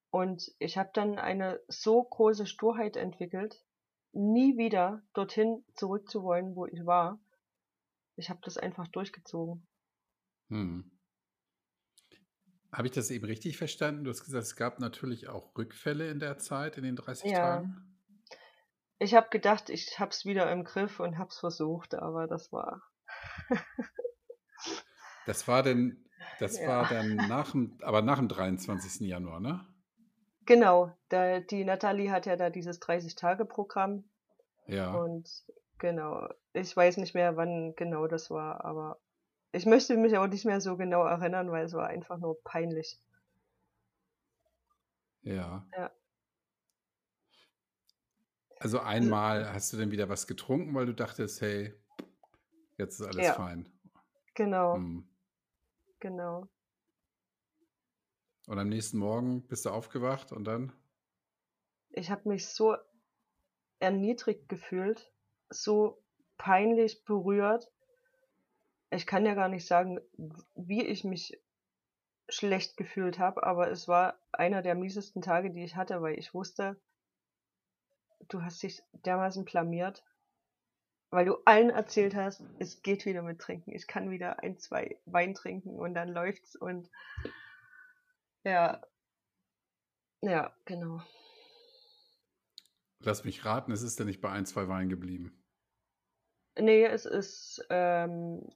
[0.10, 3.64] Und ich habe dann eine so große Sturheit entwickelt,
[4.14, 7.20] nie wieder dorthin zurück zu wollen, wo ich war.
[8.16, 9.68] Ich habe das einfach durchgezogen.
[10.50, 10.92] Hm.
[12.72, 14.06] Habe ich das eben richtig verstanden?
[14.06, 17.40] Du hast gesagt, es gab natürlich auch Rückfälle in der Zeit, in den 30 Ja.
[17.40, 17.91] Tagen.
[19.04, 22.84] Ich habe gedacht, ich hab's wieder im Griff und hab's versucht, aber das war
[25.26, 26.06] Das war denn,
[26.40, 26.68] das Ja.
[26.68, 29.08] war dann nach dem, aber nach dem 23.
[29.08, 29.66] Januar, ne?
[30.46, 30.96] genau.
[31.10, 34.04] Da, die Nathalie hat ja da dieses 30-Tage-Programm
[34.68, 34.94] Ja.
[34.94, 35.28] und
[35.80, 36.28] genau.
[36.54, 39.00] Ich weiß nicht mehr, wann genau das war, aber
[39.52, 43.00] ich möchte mich auch nicht mehr so genau erinnern, weil es war einfach nur peinlich.
[45.24, 45.66] Ja.
[45.76, 45.92] Ja.
[48.62, 51.74] Also einmal hast du dann wieder was getrunken, weil du dachtest, hey,
[52.78, 53.34] jetzt ist alles Ja.
[53.34, 53.68] fein.
[54.36, 55.04] Genau, Hm.
[56.00, 56.48] genau.
[58.46, 60.72] Und am nächsten Morgen bist du aufgewacht und dann?
[61.90, 62.76] Ich habe mich so
[63.80, 65.12] erniedrigt gefühlt,
[65.50, 66.04] so
[66.38, 67.72] peinlich berührt.
[68.92, 70.00] Ich kann ja gar nicht sagen,
[70.54, 71.42] wie ich mich
[72.30, 76.36] schlecht gefühlt habe, aber es war einer der miesesten Tage, die ich hatte, weil ich
[76.36, 76.80] wusste,
[78.30, 80.04] du hast dich dermaßen blamiert,
[81.10, 84.98] weil du allen erzählt hast, es geht wieder mit Trinken, ich kann wieder ein, zwei
[85.06, 86.90] Wein trinken und dann läuft's und
[88.44, 88.82] ja,
[90.22, 91.02] Ja, genau.
[93.00, 95.44] Lass mich raten, es ist ja nicht bei ein, zwei Weinen geblieben.
[96.60, 98.48] Nee, es ist, ähm,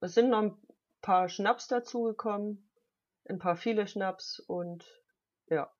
[0.00, 0.56] es sind noch ein
[1.00, 2.68] paar Schnaps dazugekommen,
[3.26, 4.84] ein paar viele Schnaps und
[5.48, 5.72] ja,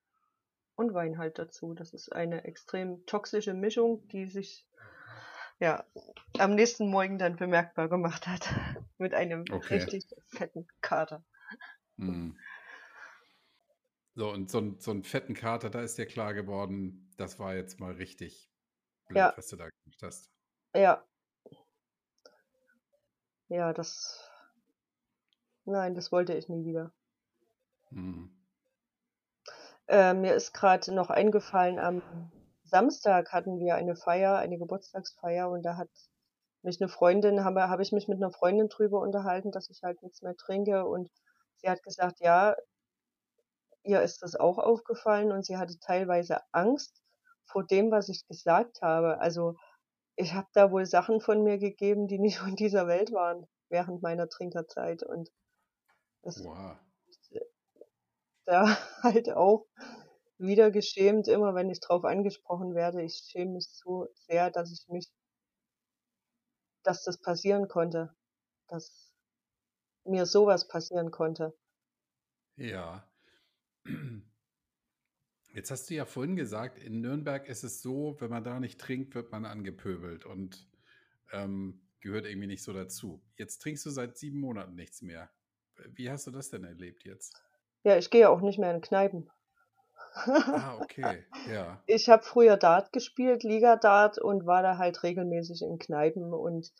[0.75, 1.73] und Wein halt dazu.
[1.73, 4.67] Das ist eine extrem toxische Mischung, die sich
[5.59, 5.85] ja
[6.37, 8.47] am nächsten Morgen dann bemerkbar gemacht hat.
[8.97, 9.77] Mit einem Okay.
[9.77, 11.23] richtig fetten Kater.
[11.97, 12.37] Hm.
[14.15, 17.55] So, und so, ein- so einen fetten Kater, da ist dir klar geworden, das war
[17.55, 18.49] jetzt mal richtig
[19.07, 19.33] blöd, Ja.
[19.35, 20.31] was du da gemacht hast.
[20.73, 21.05] Ja.
[23.49, 24.29] Ja, das.
[25.65, 26.91] Nein, das wollte ich nie wieder.
[27.89, 28.34] Hm.
[29.87, 32.01] Äh, mir ist gerade noch eingefallen, am
[32.63, 35.89] Samstag hatten wir eine Feier, eine Geburtstagsfeier und da hat
[36.63, 40.01] mich eine Freundin, habe, habe ich mich mit einer Freundin drüber unterhalten, dass ich halt
[40.01, 41.11] nichts mehr trinke und
[41.57, 42.55] sie hat gesagt, ja,
[43.83, 47.03] ihr ist das auch aufgefallen und sie hatte teilweise Angst
[47.45, 49.19] vor dem, was ich gesagt habe.
[49.19, 49.55] Also
[50.15, 54.01] ich habe da wohl Sachen von mir gegeben, die nicht von dieser Welt waren während
[54.01, 55.29] meiner Trinkerzeit und
[56.23, 56.77] das Wow.
[58.45, 58.65] Da
[59.03, 59.67] halt auch
[60.37, 63.01] wieder geschämt, immer wenn ich drauf angesprochen werde.
[63.01, 65.09] Ich schäme mich so sehr, dass ich mich,
[66.83, 68.15] dass das passieren konnte,
[68.67, 69.13] dass
[70.03, 71.57] mir sowas passieren konnte.
[72.57, 73.09] Ja.
[75.53, 78.79] Jetzt hast du ja vorhin gesagt, in Nürnberg ist es so, wenn man da nicht
[78.79, 80.67] trinkt, wird man angepöbelt und
[81.31, 83.23] ähm, gehört irgendwie nicht so dazu.
[83.37, 85.31] Jetzt trinkst du seit sieben Monaten nichts mehr.
[85.87, 87.44] Wie hast du das denn erlebt jetzt?
[87.85, 89.29] Ja, ich gehe auch nicht mehr in Kneipen.
[90.15, 91.79] Ah, okay, ja.
[91.85, 96.73] Ich habe früher Dart gespielt, Liga-Dart und war da halt regelmäßig in Kneipen und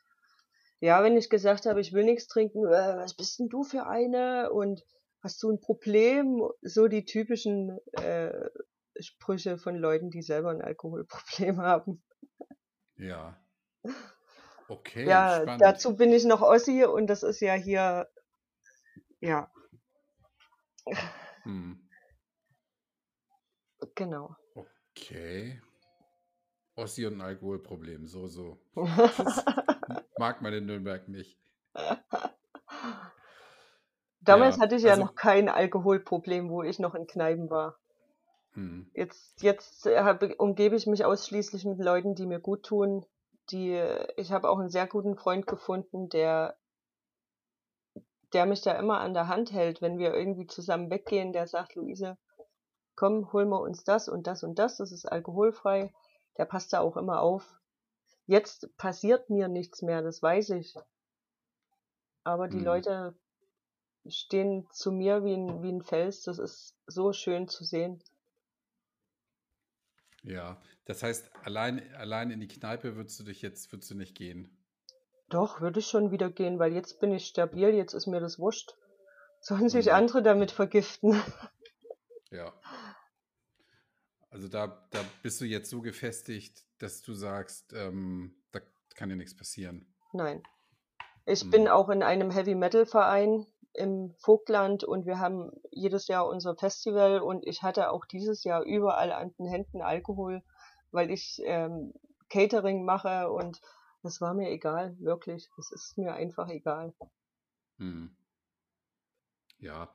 [0.79, 3.85] ja, wenn ich gesagt habe, ich will nichts trinken, äh, was bist denn du für
[3.85, 4.83] eine und
[5.21, 6.41] hast du ein Problem?
[6.63, 8.33] So die typischen äh,
[8.99, 12.03] Sprüche von Leuten, die selber ein Alkoholproblem haben.
[12.97, 13.37] Ja.
[14.67, 15.61] Okay, Ja, spannend.
[15.61, 18.07] dazu bin ich noch Ossi und das ist ja hier,
[19.19, 19.51] ja,
[21.43, 21.79] Hm.
[23.95, 24.35] genau.
[24.55, 25.61] Okay.
[26.75, 28.59] Ossi und ein Alkoholproblem, so, so.
[30.17, 31.37] Mag man in Nürnberg nicht.
[34.21, 37.77] Damals Ja, hatte ich ja also- noch kein Alkoholproblem, wo ich noch in Kneipen war.
[38.53, 38.89] Hm.
[38.93, 43.05] Jetzt, jetzt äh, hab, umgebe ich mich ausschließlich mit Leuten, die mir gut tun.
[43.51, 43.79] Die,
[44.15, 46.57] ich habe auch einen sehr guten Freund gefunden, der,
[48.33, 51.33] der mich da immer an der Hand hält, wenn wir irgendwie zusammen weggehen.
[51.33, 52.17] Der sagt, Luise,
[52.95, 54.77] komm, holen wir uns das und das und das.
[54.77, 55.93] Das ist alkoholfrei.
[56.37, 57.59] Der passt da auch immer auf.
[58.27, 60.75] Jetzt passiert mir nichts mehr, das weiß ich.
[62.25, 62.59] Aber die Hm.
[62.59, 63.15] Leute
[64.07, 66.23] stehen zu mir wie ein, wie ein Fels.
[66.23, 68.03] Das ist so schön zu sehen.
[70.23, 74.15] Ja, das heißt, allein, allein in die Kneipe würdest du dich jetzt, würdest du nicht
[74.15, 74.54] gehen.
[75.29, 78.37] Doch, würde ich schon wieder gehen, weil jetzt bin ich stabil, jetzt ist mir das
[78.39, 78.75] wurscht.
[79.41, 79.93] Sollen sich Mhm.
[79.93, 81.21] andere damit vergiften?
[82.31, 82.51] Ja.
[84.29, 88.59] Also da, da bist du jetzt so gefestigt, dass du sagst, ähm, da
[88.95, 89.93] kann dir nichts passieren.
[90.11, 90.43] Nein.
[91.25, 91.51] Ich Hm.
[91.51, 96.55] bin auch in einem Heavy Metal Verein im Vogtland und wir haben jedes Jahr unser
[96.55, 100.43] Festival und ich hatte auch dieses Jahr überall an den Händen Alkohol,
[100.91, 101.93] weil ich ähm,
[102.29, 103.61] Catering mache und
[104.05, 105.49] das war mir egal, wirklich.
[105.57, 106.93] Es ist mir einfach egal.
[107.77, 108.15] Hm.
[109.57, 109.91] Ja,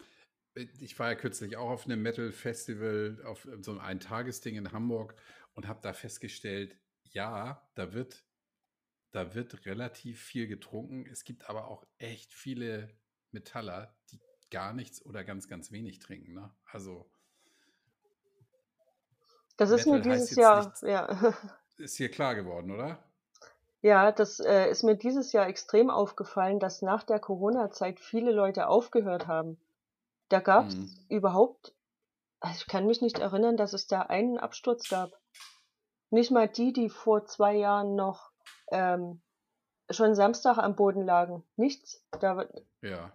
[0.55, 5.14] ich war ja kürzlich auch auf einem Metal-Festival, auf so einem Eintagesding in Hamburg
[5.55, 8.25] und habe da festgestellt, ja, da wird,
[9.12, 11.07] da wird relativ viel getrunken.
[11.07, 12.88] Es gibt aber auch echt viele
[13.31, 14.20] Metaller, die
[14.51, 16.35] gar nichts oder ganz, ganz wenig trinken.
[16.35, 16.53] Ne?
[16.64, 17.11] Also
[19.57, 21.07] Das ist mir Metal heißt dieses Jahr, nichts- ja.
[21.77, 23.10] ist hier klar geworden, oder?
[23.83, 28.69] Ja, das äh, ist mir dieses Jahr extrem aufgefallen, dass nach der Corona-Zeit viele Leute
[28.69, 29.59] aufgehört haben.
[30.29, 31.07] Da gab es Mhm.
[31.09, 31.75] überhaupt,
[32.40, 35.12] also ich kann mich nicht erinnern, dass es da einen Absturz gab.
[36.11, 38.31] Nicht mal die, die vor zwei Jahren noch
[38.71, 39.23] ähm,
[39.90, 41.45] schon Samstag am Boden lagen.
[41.57, 42.05] Nichts.
[42.21, 42.47] Da
[42.83, 43.12] Ja.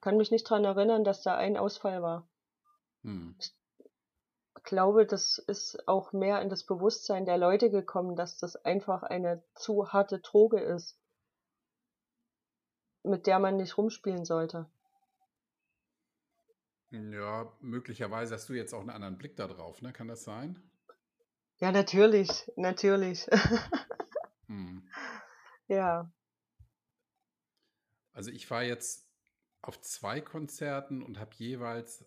[0.00, 2.26] kann mich nicht dran erinnern, dass da ein Ausfall war.
[3.02, 3.34] Hm.
[3.38, 3.52] Ich
[4.68, 9.42] glaube, das ist auch mehr in das Bewusstsein der Leute gekommen, dass das einfach eine
[9.54, 10.96] zu harte Droge ist,
[13.02, 14.66] mit der man nicht rumspielen sollte.
[16.90, 19.92] Ja, möglicherweise hast du jetzt auch einen anderen Blick da drauf, ne?
[19.92, 20.62] Kann das sein?
[21.58, 23.26] Ja, natürlich, natürlich.
[24.46, 24.88] Hm.
[25.68, 26.10] ja,
[28.18, 29.06] Also ich war jetzt
[29.62, 32.04] auf zwei Konzerten und habe jeweils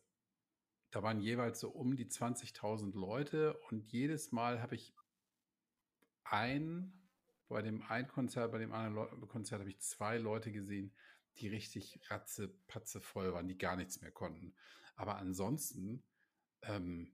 [0.91, 4.93] da waren jeweils so um die 20.000 Leute und jedes Mal habe ich
[6.23, 6.93] ein,
[7.47, 10.93] bei dem einen Konzert, bei dem anderen Konzert habe ich zwei Leute gesehen,
[11.37, 14.53] die richtig ratzepatze voll waren, die gar nichts mehr konnten.
[14.95, 16.03] Aber ansonsten
[16.61, 17.13] ähm,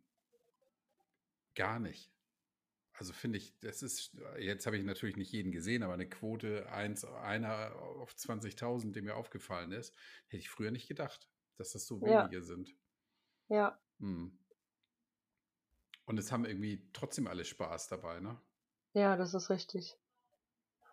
[1.55, 2.11] gar nicht.
[2.93, 6.67] Also finde ich, das ist, jetzt habe ich natürlich nicht jeden gesehen, aber eine Quote
[6.71, 9.95] 1, einer auf 20.000, die mir aufgefallen ist,
[10.27, 12.41] hätte ich früher nicht gedacht, dass das so wenige ja.
[12.41, 12.75] sind.
[13.49, 13.79] Ja.
[13.99, 14.37] Hm.
[16.05, 18.39] Und es haben irgendwie trotzdem alle Spaß dabei, ne?
[18.93, 19.97] Ja, das ist richtig.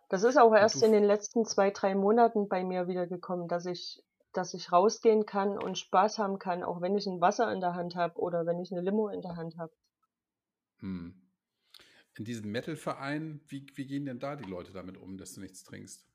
[0.08, 3.64] Das ist auch erst in den letzten zwei, drei Monaten bei mir wieder gekommen, dass
[3.66, 7.60] ich, dass ich rausgehen kann und Spaß haben kann, auch wenn ich ein Wasser in
[7.60, 9.72] der Hand habe oder wenn ich eine Limo in der Hand habe.
[10.78, 11.20] Hm.
[12.16, 15.64] In diesem Metal-Verein, wie, wie gehen denn da die Leute damit um, dass du nichts
[15.64, 16.06] trinkst?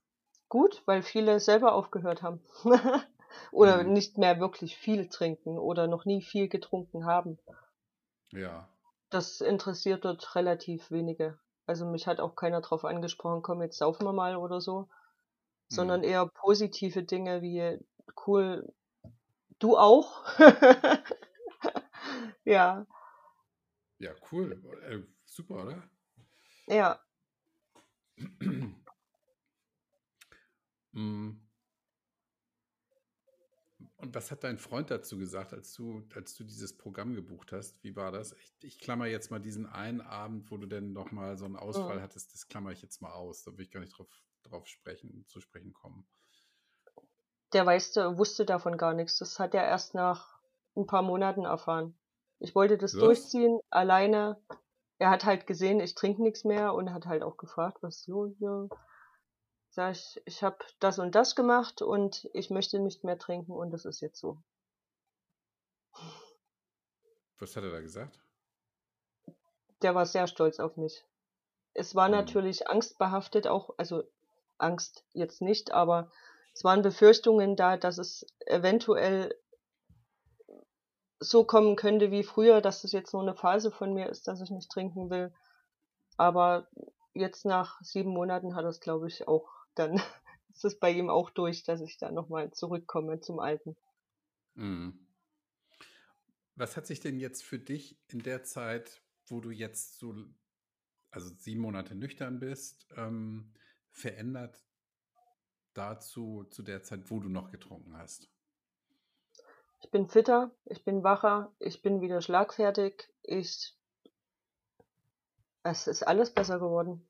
[0.47, 2.41] Gut, weil viele selber aufgehört haben.
[3.51, 3.93] oder hm.
[3.93, 7.39] nicht mehr wirklich viel trinken oder noch nie viel getrunken haben.
[8.31, 8.67] Ja.
[9.09, 11.39] Das interessiert dort relativ wenige.
[11.65, 14.87] Also mich hat auch keiner drauf angesprochen, komm, jetzt saufen wir mal oder so.
[15.67, 16.09] Sondern hm.
[16.09, 17.77] eher positive Dinge wie
[18.25, 18.73] cool,
[19.59, 20.23] du auch.
[22.43, 22.87] ja.
[23.99, 24.59] Ja, cool.
[24.89, 25.83] Äh, super, oder?
[26.67, 26.99] Ja.
[30.91, 31.48] mm.
[33.99, 37.83] Und was hat dein Freund dazu gesagt, als du, als du dieses Programm gebucht hast?
[37.83, 38.31] Wie war das?
[38.33, 41.57] Ich, ich klammer jetzt mal diesen einen Abend, wo du denn noch mal so einen
[41.57, 42.01] Ausfall mhm.
[42.01, 43.43] hattest, das klammer ich jetzt mal aus.
[43.43, 44.07] Da will ich gar nicht drauf,
[44.43, 46.07] drauf sprechen, zu sprechen kommen.
[47.51, 49.17] Der weißte, wusste davon gar nichts.
[49.17, 50.39] Das hat er erst nach
[50.77, 51.97] ein paar Monaten erfahren.
[52.39, 53.01] Ich wollte das was?
[53.01, 54.41] durchziehen, alleine.
[54.97, 58.27] Er hat halt gesehen, ich trinke nichts mehr und hat halt auch gefragt, was so
[58.37, 58.69] hier
[59.69, 63.71] Sag ich, ich habe das und das gemacht und ich möchte nicht mehr trinken und
[63.71, 64.41] das ist jetzt so.
[67.37, 68.19] Was hat er da gesagt?
[69.81, 71.05] Der war sehr stolz auf mich.
[71.73, 72.13] Es war hm.
[72.13, 74.03] natürlich angstbehaftet auch, also
[74.57, 76.11] Angst jetzt nicht, aber
[76.53, 79.33] es waren Befürchtungen da, dass es eventuell
[81.19, 84.41] so kommen könnte wie früher, dass es jetzt nur eine Phase von mir ist, dass
[84.41, 85.33] ich nicht trinken will.
[86.17, 86.67] Aber
[87.13, 89.95] jetzt nach sieben Monaten hat er es, glaube ich, auch dann
[90.53, 93.75] ist es bei ihm auch durch, dass ich da nochmal zurückkomme zum Alten.
[94.55, 95.07] Mhm.
[96.55, 100.13] Was hat sich denn jetzt für dich in der Zeit, wo du jetzt so,
[101.09, 103.53] also sieben Monate nüchtern bist, ähm,
[103.91, 104.61] verändert
[105.73, 108.29] dazu, zu der Zeit, wo du noch getrunken hast?
[109.81, 113.77] Ich bin fitter, ich bin wacher, ich bin wieder schlagfertig, ich.
[115.63, 117.08] Es ist alles besser geworden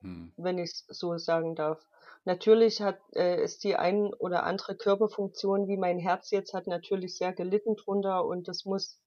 [0.00, 0.32] hm.
[0.36, 1.86] wenn ich es so sagen darf.
[2.24, 7.16] Natürlich hat, äh, ist die ein oder andere Körperfunktion, wie mein Herz jetzt, hat natürlich
[7.16, 9.00] sehr gelitten drunter und das muss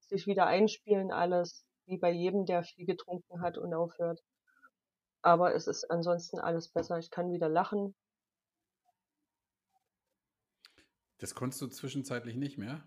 [0.00, 4.22] sich wieder einspielen alles, wie bei jedem, der viel getrunken hat und aufhört.
[5.22, 6.98] Aber es ist ansonsten alles besser.
[6.98, 7.94] Ich kann wieder lachen.
[11.18, 12.82] Das konntest du zwischenzeitlich nicht mehr?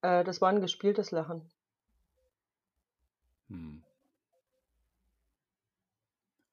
[0.00, 1.50] Äh, das war ein gespieltes Lachen.
[3.48, 3.84] Hm.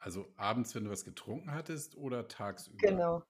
[0.07, 2.77] Also abends, wenn du was getrunken hattest oder tagsüber?
[2.77, 3.23] Genau.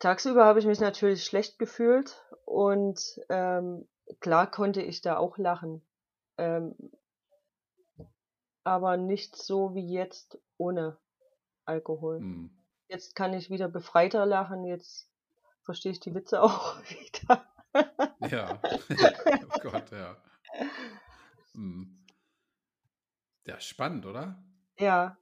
[0.00, 3.86] Tagsüber habe ich mich natürlich schlecht gefühlt und ähm,
[4.18, 5.80] klar konnte ich da auch lachen.
[6.38, 6.74] Ähm,
[8.64, 10.98] aber nicht so wie jetzt ohne
[11.66, 12.18] Alkohol.
[12.18, 12.50] Hm.
[12.88, 15.08] Jetzt kann ich wieder befreiter lachen, jetzt
[15.62, 17.46] verstehe ich die Witze auch wieder.
[18.28, 18.60] ja,
[19.54, 20.16] oh Gott, ja.
[21.52, 22.04] Hm.
[23.46, 24.43] Ja, spannend, oder?
[24.78, 25.16] Ja.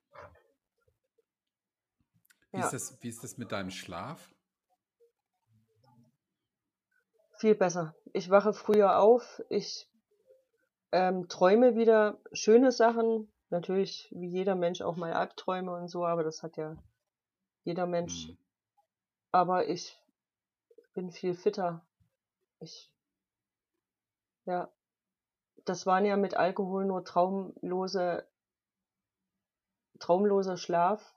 [2.50, 2.64] Wie, ja.
[2.64, 4.34] Ist das, wie ist das mit deinem Schlaf?
[7.36, 7.94] Viel besser.
[8.12, 9.90] Ich wache früher auf, ich
[10.92, 13.32] ähm, träume wieder schöne Sachen.
[13.50, 16.76] Natürlich, wie jeder Mensch auch mal Albträume und so, aber das hat ja
[17.64, 18.28] jeder Mensch.
[18.28, 18.38] Hm.
[19.32, 19.98] Aber ich
[20.94, 21.84] bin viel fitter.
[22.60, 22.90] Ich,
[24.44, 24.70] ja,
[25.64, 28.26] das waren ja mit Alkohol nur traumlose
[30.02, 31.14] traumloser Schlaf.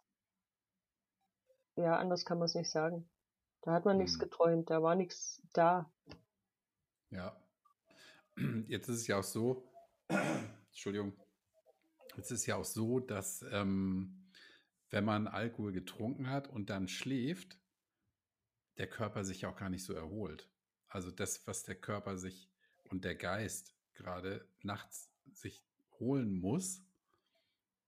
[1.75, 3.09] Ja, anders kann man es nicht sagen.
[3.61, 4.03] Da hat man hm.
[4.03, 5.91] nichts geträumt, da war nichts da.
[7.09, 7.36] Ja.
[8.67, 9.67] Jetzt ist es ja auch so,
[10.69, 11.13] Entschuldigung,
[12.17, 14.29] jetzt ist es ja auch so, dass ähm,
[14.89, 17.57] wenn man Alkohol getrunken hat und dann schläft,
[18.77, 20.49] der Körper sich auch gar nicht so erholt.
[20.88, 22.49] Also das, was der Körper sich
[22.89, 25.65] und der Geist gerade nachts sich
[25.99, 26.83] holen muss,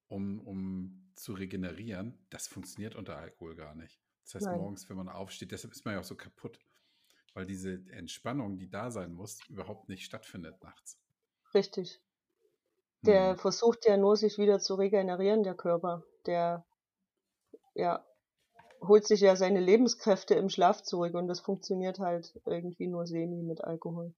[0.08, 4.00] um, um zu regenerieren, das funktioniert unter Alkohol gar nicht.
[4.24, 4.58] Das heißt, Nein.
[4.58, 6.60] morgens, wenn man aufsteht, deshalb ist man ja auch so kaputt.
[7.34, 11.00] weil diese Entspannung, die da sein muss, überhaupt nicht stattfindet nachts.
[11.54, 12.00] Richtig.
[13.08, 13.38] Der Hm.
[13.38, 16.04] versucht ja nur, sich wieder zu regenerieren, der Körper.
[16.28, 16.64] Der,
[17.76, 18.06] ja,
[18.82, 23.44] holt sich ja seine Lebenskräfte im Schlaf zurück und das funktioniert halt irgendwie nur semi
[23.44, 24.14] mit Alkohol.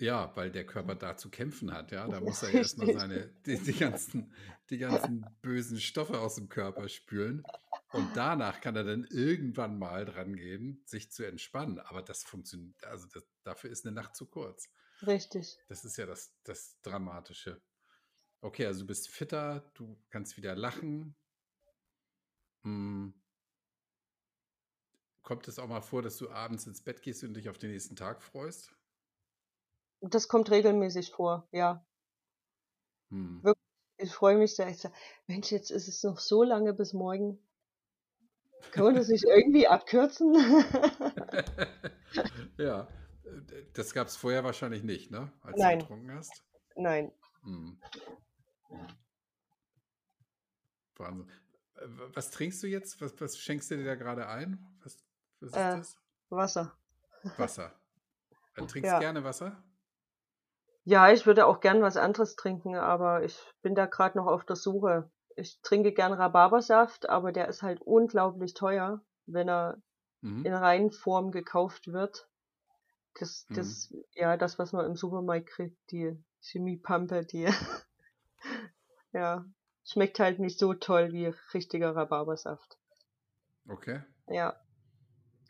[0.00, 2.06] Ja, weil der Körper da zu kämpfen hat, ja.
[2.08, 4.32] Da muss er erstmal seine, die, die ganzen,
[4.70, 7.44] die ganzen bösen Stoffe aus dem Körper spülen.
[7.92, 11.78] Und danach kann er dann irgendwann mal dran gehen, sich zu entspannen.
[11.78, 14.68] Aber das funktioniert, also das, dafür ist eine Nacht zu kurz.
[15.06, 15.58] Richtig.
[15.68, 17.62] Das ist ja das, das Dramatische.
[18.40, 21.14] Okay, also du bist fitter, du kannst wieder lachen.
[22.62, 23.14] Hm.
[25.22, 27.70] Kommt es auch mal vor, dass du abends ins Bett gehst und dich auf den
[27.70, 28.74] nächsten Tag freust?
[30.10, 31.84] Das kommt regelmäßig vor, ja.
[33.10, 33.42] Hm.
[33.96, 34.68] Ich freue mich sehr.
[34.68, 34.94] Ich sage,
[35.26, 37.38] Mensch, jetzt ist es noch so lange bis morgen.
[38.72, 40.34] Kann man das nicht irgendwie abkürzen?
[42.58, 42.88] ja,
[43.74, 45.32] das gab es vorher wahrscheinlich nicht, ne?
[45.42, 45.78] Als Nein.
[45.78, 46.42] du getrunken hast.
[46.76, 47.12] Nein.
[47.42, 47.80] Hm.
[50.96, 51.30] Wahnsinn.
[52.14, 53.00] Was trinkst du jetzt?
[53.00, 54.58] Was, was schenkst du dir da gerade ein?
[54.82, 55.04] Was,
[55.40, 55.96] was ist Äh, das?
[56.30, 56.76] Wasser.
[57.36, 57.72] Wasser.
[58.56, 58.98] Äh, Trinkst Ja.
[58.98, 59.62] gerne Wasser?
[60.84, 64.44] Ja, ich würde auch gern was anderes trinken, aber ich bin da gerade noch auf
[64.44, 65.10] der Suche.
[65.34, 69.78] Ich trinke gern Rhabarbersaft, aber der ist halt unglaublich teuer, wenn er
[70.20, 70.44] Mhm.
[70.44, 72.28] in Reinform gekauft wird.
[73.18, 73.54] Das, Mhm.
[73.54, 77.48] das, ja, das, was man im Supermarkt kriegt, die Chemiepampe, die,
[79.12, 79.44] ja,
[79.84, 82.78] schmeckt halt nicht so toll wie richtiger Rhabarbersaft.
[83.68, 84.00] Okay.
[84.28, 84.60] Ja.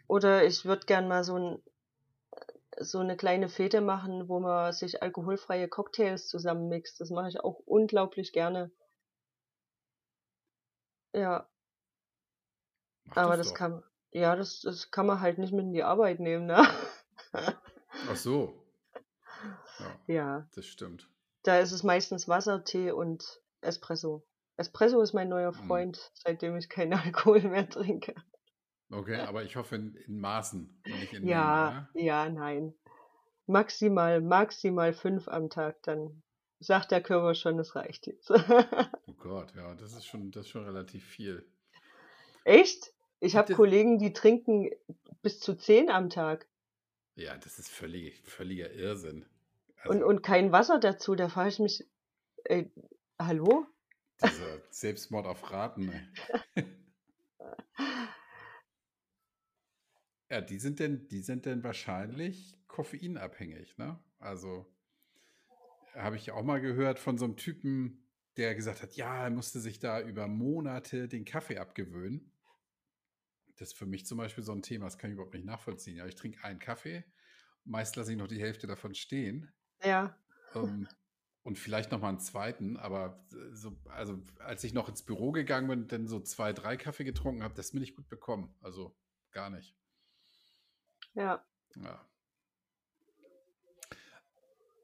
[0.06, 1.62] Oder ich würde gern mal so ein,
[2.80, 7.00] so eine kleine Fete machen, wo man sich alkoholfreie Cocktails zusammenmixt.
[7.00, 8.70] Das mache ich auch unglaublich gerne.
[11.12, 11.48] Ja,
[13.04, 15.82] Mach aber das das kann, ja, das, das kann man halt nicht mit in die
[15.82, 16.66] Arbeit nehmen, ne?
[18.08, 18.54] Ach so.
[19.78, 21.08] Ja, Ja, das stimmt.
[21.44, 24.26] da ist es meistens Wasser, Tee und Espresso.
[24.56, 25.66] Espresso ist mein neuer Mhm.
[25.66, 28.14] Freund, seitdem ich keinen Alkohol mehr trinke.
[28.90, 32.74] Okay, aber ich hoffe in, in Maßen und nicht in Ja, Mengen, ja, nein.
[33.46, 36.22] Maximal, maximal fünf am Tag, dann
[36.60, 38.30] sagt der Körper schon, es reicht jetzt.
[39.06, 41.46] Oh Gott, ja, das ist schon, das ist schon relativ viel.
[42.44, 42.92] Echt?
[43.20, 44.70] Ich habe Kollegen, die trinken
[45.22, 46.46] bis zu zehn am Tag
[47.14, 49.24] Ja, das ist völlig, völliger Irrsinn.
[49.86, 51.14] und, Also, und kein Wasser dazu.
[51.14, 51.86] Da frage ich mich,
[52.44, 52.66] äh,
[53.18, 53.66] hallo?
[54.22, 55.90] dieser Selbstmord auf Raten.
[60.34, 64.00] Ja, die sind denn, die sind denn wahrscheinlich koffeinabhängig, ne?
[64.18, 64.66] Also
[65.94, 69.60] habe ich auch mal gehört von so einem Typen, der gesagt hat, ja, er musste
[69.60, 72.32] sich da über Monate den Kaffee abgewöhnen.
[73.58, 75.98] Das ist für mich zum Beispiel so ein Thema, das kann ich überhaupt nicht nachvollziehen.
[75.98, 77.04] Ja, ich trinke einen Kaffee,
[77.62, 79.52] meist lasse ich noch die Hälfte davon stehen.
[79.84, 80.18] Ja,
[80.52, 80.88] Ähm,
[81.44, 85.68] und vielleicht noch mal einen zweiten, aber so, also als ich noch ins Büro gegangen
[85.68, 88.52] bin, dann so zwei, drei Kaffee getrunken habe, das mir nicht gut bekommen.
[88.62, 88.96] Also
[89.30, 89.76] gar nicht.
[91.14, 91.44] Ja.
[91.76, 92.08] Ja.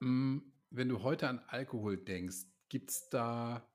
[0.00, 0.38] Mm,
[0.70, 3.68] Wenn du heute an Alkohol denkst, gibt es da,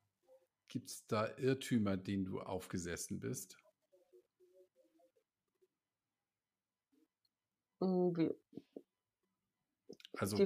[0.68, 3.58] gibt's da Irrtümer, denen du aufgesessen bist?
[7.82, 8.32] Wie,
[10.18, 10.38] Also,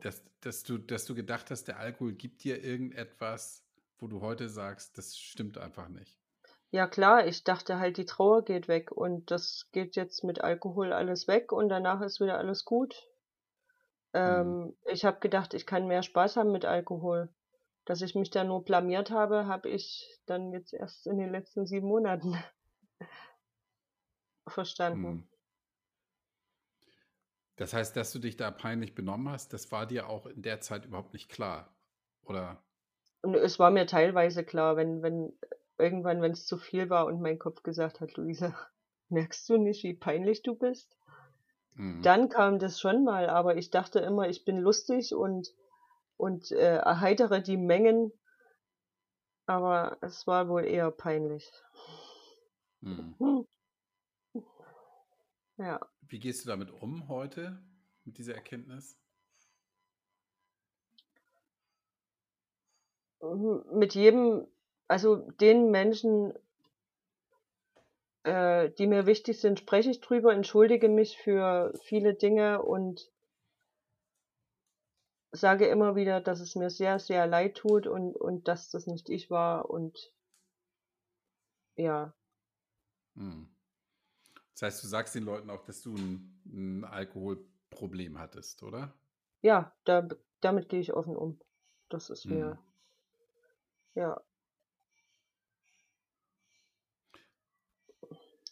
[0.00, 3.64] dass, dass du, dass du gedacht hast, der Alkohol gibt dir irgendetwas,
[3.98, 6.21] wo du heute sagst, das stimmt einfach nicht.
[6.72, 10.92] Ja klar, ich dachte halt, die Trauer geht weg und das geht jetzt mit Alkohol
[10.92, 12.94] alles weg und danach ist wieder alles gut.
[14.14, 14.20] Mhm.
[14.20, 17.28] Ähm, ich habe gedacht, ich kann mehr Spaß haben mit Alkohol.
[17.84, 21.66] Dass ich mich da nur blamiert habe, habe ich dann jetzt erst in den letzten
[21.66, 22.36] sieben Monaten
[24.46, 25.04] verstanden.
[25.04, 25.28] Hm.
[27.56, 30.60] Das heißt, dass du dich da peinlich benommen hast, das war dir auch in der
[30.60, 31.74] Zeit überhaupt nicht klar,
[32.22, 32.62] oder?
[33.20, 35.32] Und es war mir teilweise klar, wenn, wenn
[35.78, 38.54] irgendwann, wenn es zu viel war und mein Kopf gesagt hat, Luisa,
[39.08, 40.96] merkst du nicht, wie peinlich du bist?
[41.74, 42.02] Mhm.
[42.02, 45.54] Dann kam das schon mal, aber ich dachte immer, ich bin lustig und,
[46.16, 48.12] und äh, erheitere die Mengen,
[49.46, 51.50] aber es war wohl eher peinlich.
[52.80, 53.14] Mhm.
[53.18, 53.46] Hm.
[55.56, 55.80] Ja.
[56.08, 57.62] Wie gehst du damit um heute,
[58.04, 58.98] mit dieser Erkenntnis?
[63.72, 64.46] Mit jedem,
[64.92, 66.34] also den Menschen,
[68.24, 73.10] äh, die mir wichtig sind, spreche ich drüber, entschuldige mich für viele Dinge und
[75.32, 79.08] sage immer wieder, dass es mir sehr, sehr leid tut und, und dass das nicht
[79.08, 80.12] ich war und
[81.76, 82.12] ja,
[83.14, 83.48] Mhm.
[84.54, 88.94] Das heißt, du sagst den Leuten auch, dass du ein, ein Alkoholproblem hattest, oder?
[89.42, 90.08] Ja, da,
[90.40, 91.38] damit gehe ich offen um.
[91.88, 92.34] Das ist hm.
[92.34, 92.58] mir,
[93.94, 94.20] ja.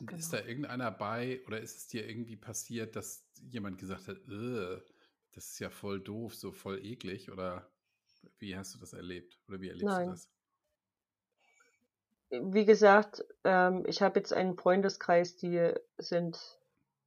[0.00, 0.18] Genau.
[0.18, 5.50] Ist da irgendeiner bei oder ist es dir irgendwie passiert, dass jemand gesagt hat, das
[5.52, 7.30] ist ja voll doof, so voll eklig?
[7.30, 7.70] Oder
[8.38, 9.38] wie hast du das erlebt?
[9.48, 10.06] Oder wie erlebst Nein.
[10.06, 10.30] du das?
[12.30, 16.60] Wie gesagt, ähm, ich habe jetzt einen Freundeskreis, die sind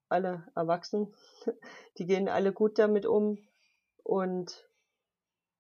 [0.10, 1.14] alle erwachsen.
[1.98, 3.38] Die gehen alle gut damit um.
[4.04, 4.68] Und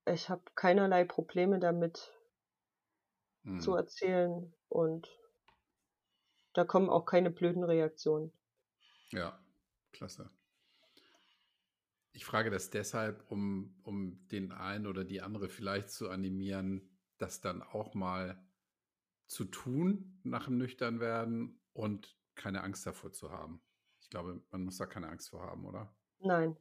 [0.05, 2.11] ich habe keinerlei Probleme damit
[3.43, 3.59] hm.
[3.59, 4.53] zu erzählen.
[4.69, 5.09] Und
[6.53, 8.31] da kommen auch keine blöden Reaktionen.
[9.09, 9.39] Ja,
[9.91, 10.29] klasse.
[12.13, 17.41] Ich frage das deshalb, um, um den einen oder die andere vielleicht zu animieren, das
[17.41, 18.39] dann auch mal
[19.27, 23.61] zu tun nach dem Nüchternwerden und keine Angst davor zu haben.
[23.99, 25.95] Ich glaube, man muss da keine Angst vor haben, oder?
[26.19, 26.55] Nein,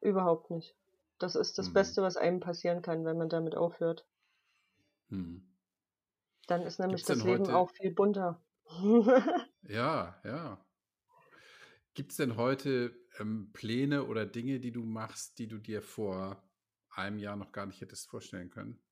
[0.00, 0.76] überhaupt nicht.
[1.18, 1.74] Das ist das hm.
[1.74, 4.06] Beste, was einem passieren kann, wenn man damit aufhört.
[5.08, 5.48] Hm.
[6.46, 7.56] Dann ist nämlich das Leben heute...
[7.56, 8.40] auch viel bunter.
[9.62, 10.64] ja, ja.
[11.94, 16.42] Gibt es denn heute ähm, Pläne oder Dinge, die du machst, die du dir vor
[16.90, 18.82] einem Jahr noch gar nicht hättest vorstellen können?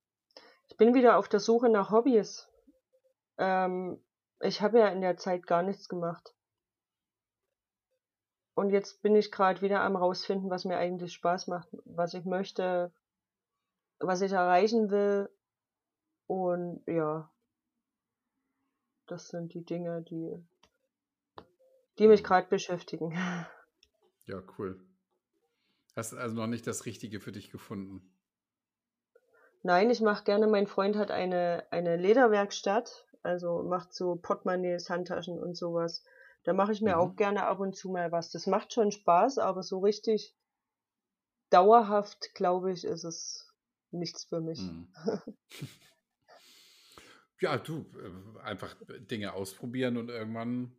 [0.67, 2.49] Ich bin wieder auf der Suche nach Hobbys.
[3.37, 4.03] Ähm,
[4.41, 6.35] ich habe ja in der Zeit gar nichts gemacht.
[8.55, 12.25] Und jetzt bin ich gerade wieder am rausfinden, was mir eigentlich Spaß macht, was ich
[12.25, 12.91] möchte,
[13.99, 15.29] was ich erreichen will.
[16.25, 17.31] Und ja,
[19.07, 20.43] das sind die Dinge, die,
[21.97, 23.13] die mich gerade beschäftigen.
[24.25, 24.79] Ja, cool.
[25.95, 28.13] Hast also noch nicht das Richtige für dich gefunden?
[29.63, 35.41] Nein, ich mache gerne, mein Freund hat eine, eine Lederwerkstatt, also macht so Portemonnaies, Handtaschen
[35.41, 36.03] und sowas.
[36.43, 37.01] Da mache ich mir mhm.
[37.01, 38.29] auch gerne ab und zu mal was.
[38.29, 40.35] Das macht schon Spaß, aber so richtig
[41.49, 43.51] dauerhaft, glaube ich, ist es
[43.91, 44.61] nichts für mich.
[44.61, 44.87] Mhm.
[47.39, 48.75] Ja, du, äh, einfach
[49.11, 50.75] Dinge ausprobieren und irgendwann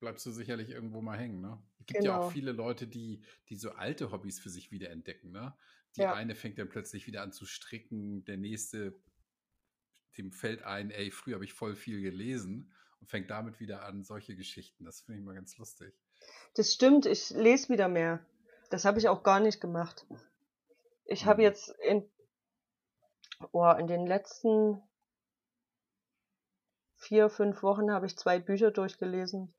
[0.00, 1.40] bleibst du sicherlich irgendwo mal hängen.
[1.40, 1.58] Ne?
[1.80, 2.10] Es gibt genau.
[2.10, 2.30] ja auch genau.
[2.30, 5.32] viele Leute, die, die so alte Hobbys für sich wiederentdecken.
[5.32, 5.54] Ne?
[5.96, 6.14] Die ja.
[6.14, 8.94] eine fängt dann plötzlich wieder an zu stricken, der nächste,
[10.16, 14.04] dem fällt ein, ey, früher habe ich voll viel gelesen und fängt damit wieder an,
[14.04, 14.84] solche Geschichten.
[14.84, 15.94] Das finde ich mal ganz lustig.
[16.54, 18.24] Das stimmt, ich lese wieder mehr.
[18.70, 20.06] Das habe ich auch gar nicht gemacht.
[21.04, 21.44] Ich habe mhm.
[21.44, 22.08] jetzt in,
[23.52, 24.82] oh, in den letzten
[26.98, 29.54] vier, fünf Wochen habe ich zwei Bücher durchgelesen,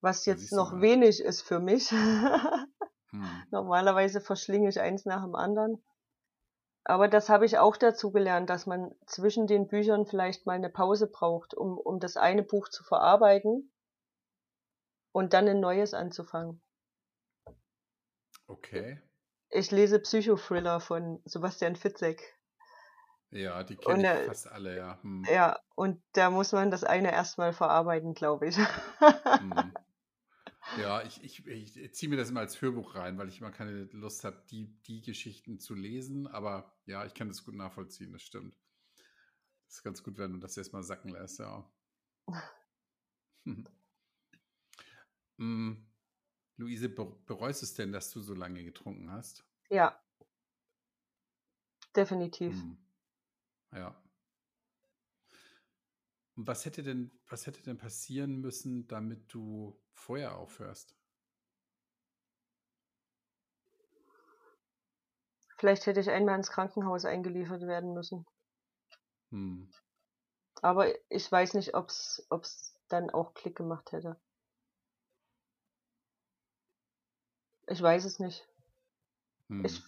[0.00, 0.82] was jetzt noch mal.
[0.82, 1.90] wenig ist für mich.
[1.90, 2.66] hm.
[3.50, 5.82] Normalerweise verschlinge ich eins nach dem anderen.
[6.84, 10.70] Aber das habe ich auch dazu gelernt, dass man zwischen den Büchern vielleicht mal eine
[10.70, 13.72] Pause braucht, um, um das eine Buch zu verarbeiten
[15.12, 16.62] und dann ein neues anzufangen.
[18.46, 19.00] Okay.
[19.50, 22.39] Ich lese Psychothriller von Sebastian Fitzek.
[23.30, 24.98] Ja, die kenne ich äh, fast alle, ja.
[25.02, 25.24] Hm.
[25.30, 28.56] Ja, und da muss man das eine erstmal verarbeiten, glaube ich.
[28.56, 29.72] hm.
[30.78, 33.84] Ja, ich, ich, ich ziehe mir das immer als Hörbuch rein, weil ich immer keine
[33.92, 36.28] Lust habe, die, die Geschichten zu lesen.
[36.28, 38.56] Aber ja, ich kann das gut nachvollziehen, das stimmt.
[39.66, 41.68] Das ist ganz gut, wenn du das erstmal sacken lässt, ja.
[45.38, 45.86] hm.
[46.56, 49.44] Luise, bereust es denn, dass du so lange getrunken hast?
[49.70, 49.98] Ja.
[51.96, 52.54] Definitiv.
[52.54, 52.76] Hm.
[53.72, 53.94] Ja.
[56.36, 60.96] Und was hätte denn, was hätte denn passieren müssen, damit du vorher aufhörst?
[65.58, 68.26] Vielleicht hätte ich einmal ins Krankenhaus eingeliefert werden müssen.
[69.30, 69.70] Hm.
[70.62, 74.18] Aber ich weiß nicht, ob es dann auch Klick gemacht hätte.
[77.66, 78.48] Ich weiß es nicht.
[79.48, 79.64] Hm.
[79.64, 79.82] Ich,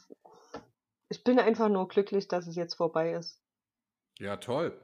[1.09, 3.42] ich bin einfach nur glücklich, dass es jetzt vorbei ist.
[4.19, 4.81] Ja, toll.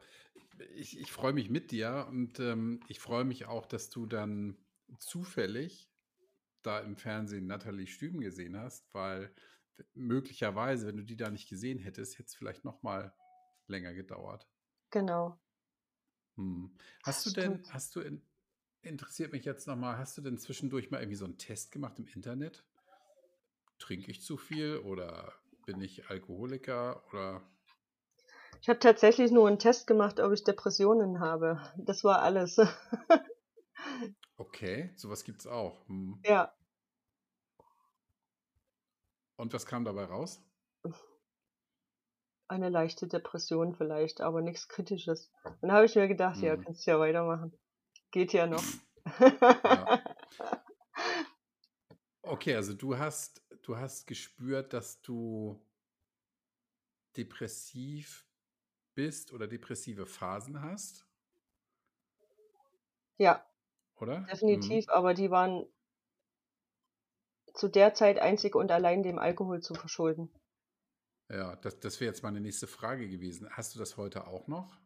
[0.75, 4.57] Ich, ich freue mich mit dir und ähm, ich freue mich auch, dass du dann
[4.99, 5.91] zufällig
[6.63, 9.33] da im Fernsehen Nathalie Stüben gesehen hast, weil
[9.95, 13.15] möglicherweise, wenn du die da nicht gesehen hättest, hätte es vielleicht noch mal
[13.69, 14.49] länger gedauert.
[14.91, 15.39] Genau.
[16.37, 16.75] Hm.
[17.05, 18.23] Hast du denn, hast du, in,
[18.83, 21.99] interessiert mich jetzt noch mal, hast du denn zwischendurch mal irgendwie so einen Test gemacht
[21.99, 22.65] im Internet?
[23.79, 25.33] Trinke ich zu viel oder
[25.67, 27.43] bin ich Alkoholiker oder
[28.61, 31.61] ich habe tatsächlich nur einen Test gemacht, ob ich Depressionen habe.
[31.77, 32.59] Das war alles.
[34.37, 35.87] okay, sowas gibt's auch.
[35.89, 36.21] Hm.
[36.25, 36.53] Ja.
[39.37, 40.43] Und was kam dabei raus?
[42.49, 45.31] Eine leichte Depression vielleicht, aber nichts Kritisches.
[45.61, 46.45] Dann habe ich mir gedacht, hm.
[46.45, 47.53] ja, kannst du ja weitermachen.
[48.11, 48.65] Geht ja noch.
[49.21, 50.03] Ja.
[52.29, 55.59] Okay, also du hast, du hast gespürt, dass du
[57.17, 58.28] depressiv
[58.99, 61.07] bist oder depressive Phasen hast,
[63.17, 63.45] Ja,
[64.01, 64.21] oder?
[64.21, 64.27] Mhm.
[64.31, 65.67] definitiv, aber die waren
[67.55, 70.29] zu der Zeit einzig und allein dem Alkohol zu verschulden.
[71.31, 73.49] Ja, das, das wäre jetzt meine nächste Frage gewesen.
[73.51, 74.77] Hast du das heute auch noch?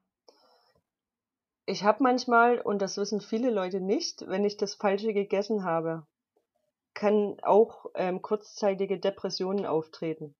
[1.64, 6.06] Ich habe manchmal, und das wissen viele Leute nicht, wenn ich das Falsche gegessen habe,
[6.94, 10.34] kann auch ähm, kurzzeitige Depressionen auftreten.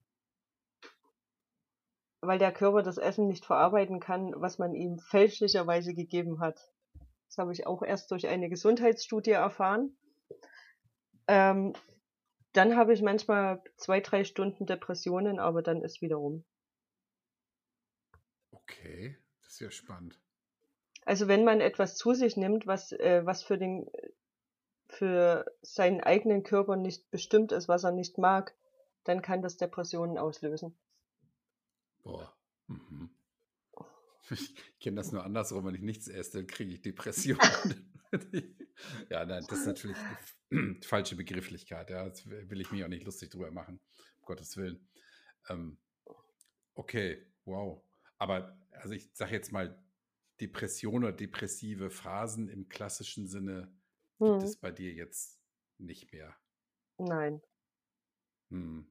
[2.22, 6.72] Weil der Körper das Essen nicht verarbeiten kann, was man ihm fälschlicherweise gegeben hat.
[7.26, 9.96] Das habe ich auch erst durch eine Gesundheitsstudie erfahren.
[11.26, 11.74] Ähm,
[12.52, 16.44] dann habe ich manchmal zwei, drei Stunden Depressionen, aber dann ist wieder rum.
[18.50, 20.20] Okay, das ist ja spannend.
[21.04, 23.90] Also wenn man etwas zu sich nimmt, was, äh, was für den,
[24.86, 28.54] für seinen eigenen Körper nicht bestimmt ist, was er nicht mag,
[29.04, 30.76] dann kann das Depressionen auslösen.
[32.02, 32.36] Boah.
[32.66, 33.10] Mhm.
[34.30, 37.92] Ich kenne das nur andersrum, wenn ich nichts esse, dann kriege ich Depressionen.
[39.10, 39.96] ja, nein, das ist natürlich
[40.50, 41.90] die falsche Begrifflichkeit.
[41.90, 43.80] Ja, das will ich mich auch nicht lustig drüber machen,
[44.20, 44.88] um Gottes Willen.
[45.48, 45.78] Ähm,
[46.74, 47.82] okay, wow.
[48.18, 49.82] Aber also ich sage jetzt mal,
[50.40, 53.72] Depression oder depressive Phasen im klassischen Sinne
[54.18, 54.44] gibt Hm.
[54.44, 55.40] es bei dir jetzt
[55.78, 56.36] nicht mehr.
[56.98, 57.42] Nein.
[58.50, 58.90] Hm.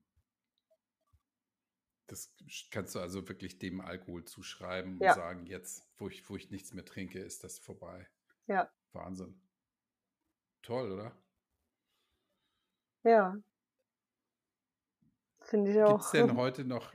[2.12, 2.36] Das
[2.72, 5.14] kannst du also wirklich dem Alkohol zuschreiben und Ja.
[5.14, 8.05] sagen, jetzt, wo ich, wo ich nichts mehr trinke, ist das vorbei.
[8.47, 8.70] Ja.
[8.91, 9.41] Wahnsinn.
[10.62, 11.16] Toll, oder?
[13.03, 13.38] Ja.
[15.39, 16.12] Finde ich Gibt es auch.
[16.12, 16.91] denn heute noch,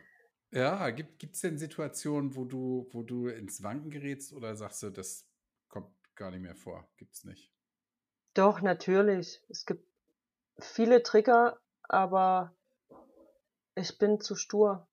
[0.51, 4.91] ja, gibt es denn Situationen, wo du, wo du ins Wanken gerätst oder sagst du,
[4.91, 5.27] das
[5.69, 6.87] kommt gar nicht mehr vor?
[6.99, 7.51] Gibt es nicht?
[8.35, 9.43] Doch, natürlich.
[9.49, 9.89] Es gibt
[10.59, 12.55] viele Trigger, aber
[13.75, 14.87] ich bin zu stur.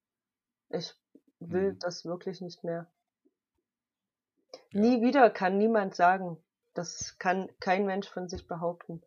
[0.74, 0.94] Ich
[1.40, 1.80] will Hm.
[1.80, 2.92] das wirklich nicht mehr.
[4.72, 4.82] Ja.
[4.82, 6.38] Nie wieder kann niemand sagen.
[6.74, 9.04] Das kann kein Mensch von sich behaupten.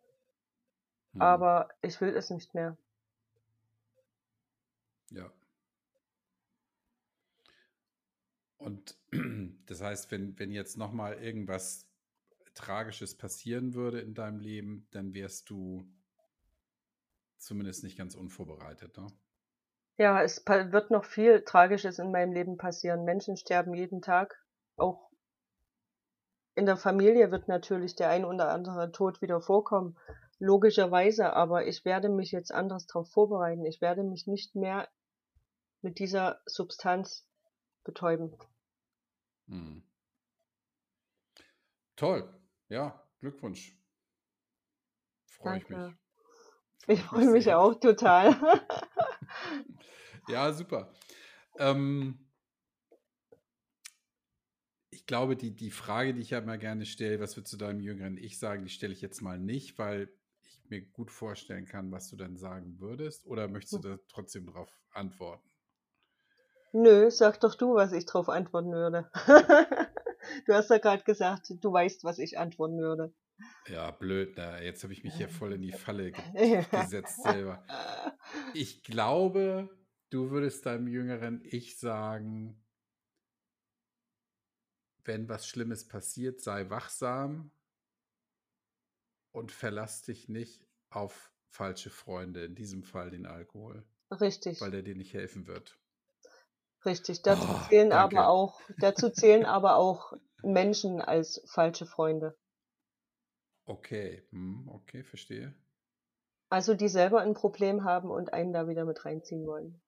[1.13, 1.21] Hm.
[1.21, 2.77] Aber ich will es nicht mehr.
[5.11, 5.31] Ja.
[8.57, 8.97] Und
[9.65, 11.85] das heißt, wenn, wenn jetzt nochmal irgendwas
[12.53, 15.85] Tragisches passieren würde in deinem Leben, dann wärst du
[17.37, 19.07] zumindest nicht ganz unvorbereitet, ne?
[19.97, 23.03] Ja, es wird noch viel Tragisches in meinem Leben passieren.
[23.03, 24.35] Menschen sterben jeden Tag.
[24.75, 25.09] Auch
[26.53, 29.97] in der Familie wird natürlich der ein oder andere Tod wieder vorkommen.
[30.39, 33.65] Logischerweise, aber ich werde mich jetzt anders darauf vorbereiten.
[33.65, 34.87] Ich werde mich nicht mehr
[35.81, 37.27] mit dieser Substanz
[37.83, 38.37] betäuben.
[39.47, 39.83] Hm.
[41.95, 42.31] Toll.
[42.69, 43.75] Ja, Glückwunsch.
[45.25, 46.06] Freue ich mich.
[46.89, 48.33] Ich freue mich auch total.
[50.29, 50.93] Ja, super.
[51.57, 52.17] Ähm,
[54.89, 57.79] ich glaube, die, die Frage, die ich ja immer gerne stelle, was würdest du deinem
[57.79, 60.09] jüngeren Ich sagen, die stelle ich jetzt mal nicht, weil
[60.41, 63.25] ich mir gut vorstellen kann, was du dann sagen würdest.
[63.25, 65.49] Oder möchtest du da trotzdem drauf antworten?
[66.73, 69.09] Nö, sag doch du, was ich drauf antworten würde.
[70.45, 73.13] Du hast ja gerade gesagt, du weißt, was ich antworten würde.
[73.67, 77.65] Ja, blöd, na, jetzt habe ich mich hier voll in die Falle ge gesetzt selber.
[78.53, 79.69] Ich glaube,
[80.09, 82.63] du würdest deinem jüngeren Ich sagen,
[85.03, 87.51] wenn was Schlimmes passiert, sei wachsam
[89.31, 94.59] und verlass dich nicht auf falsche Freunde, in diesem Fall den Alkohol, Richtig.
[94.61, 95.79] weil der dir nicht helfen wird.
[96.85, 98.17] Richtig, dazu Oh, zählen danke.
[98.17, 102.37] aber auch, dazu zählen aber auch Menschen als falsche Freunde.
[103.67, 105.53] Okay, hm, okay, verstehe.
[106.49, 109.81] Also die selber ein Problem haben und einen da wieder mit reinziehen wollen.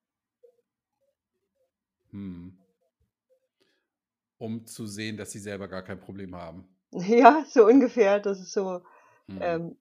[2.10, 2.58] Hm.
[4.38, 6.68] Um zu sehen, dass sie selber gar kein Problem haben.
[6.92, 8.18] Ja, so ungefähr.
[8.20, 8.82] Das ist so,
[9.28, 9.38] Hm.
[9.40, 9.76] ähm,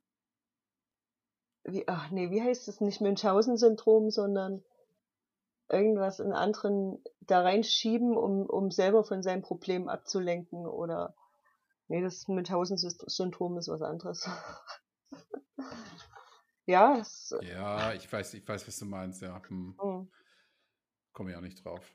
[1.63, 2.81] wie, ach nee, wie heißt es?
[2.81, 4.63] Nicht Münchhausen-Syndrom, sondern
[5.69, 11.15] irgendwas in anderen da reinschieben, um, um selber von seinem Problem abzulenken oder
[11.89, 14.29] nee, das Münchhausen-Syndrom ist was anderes.
[16.65, 19.41] ja, es, Ja, ich weiß, ich weiß, was du meinst, ja.
[19.47, 19.75] Hm.
[19.79, 20.11] hm,
[21.11, 21.91] Komme ich auch nicht drauf.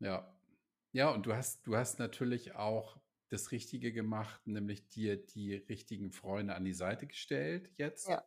[0.00, 0.34] Ja.
[0.92, 6.12] Ja, und du hast, du hast natürlich auch das Richtige gemacht, nämlich dir die richtigen
[6.12, 8.08] Freunde an die Seite gestellt jetzt.
[8.08, 8.24] Ja.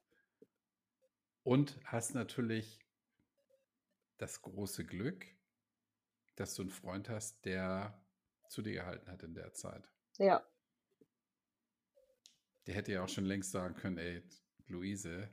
[1.43, 2.79] Und hast natürlich
[4.17, 5.25] das große Glück,
[6.35, 7.99] dass du einen Freund hast, der
[8.47, 9.89] zu dir gehalten hat in der Zeit.
[10.17, 10.45] ja,
[12.67, 14.23] Der hätte ja auch schon längst sagen können, ey,
[14.67, 15.29] Luise,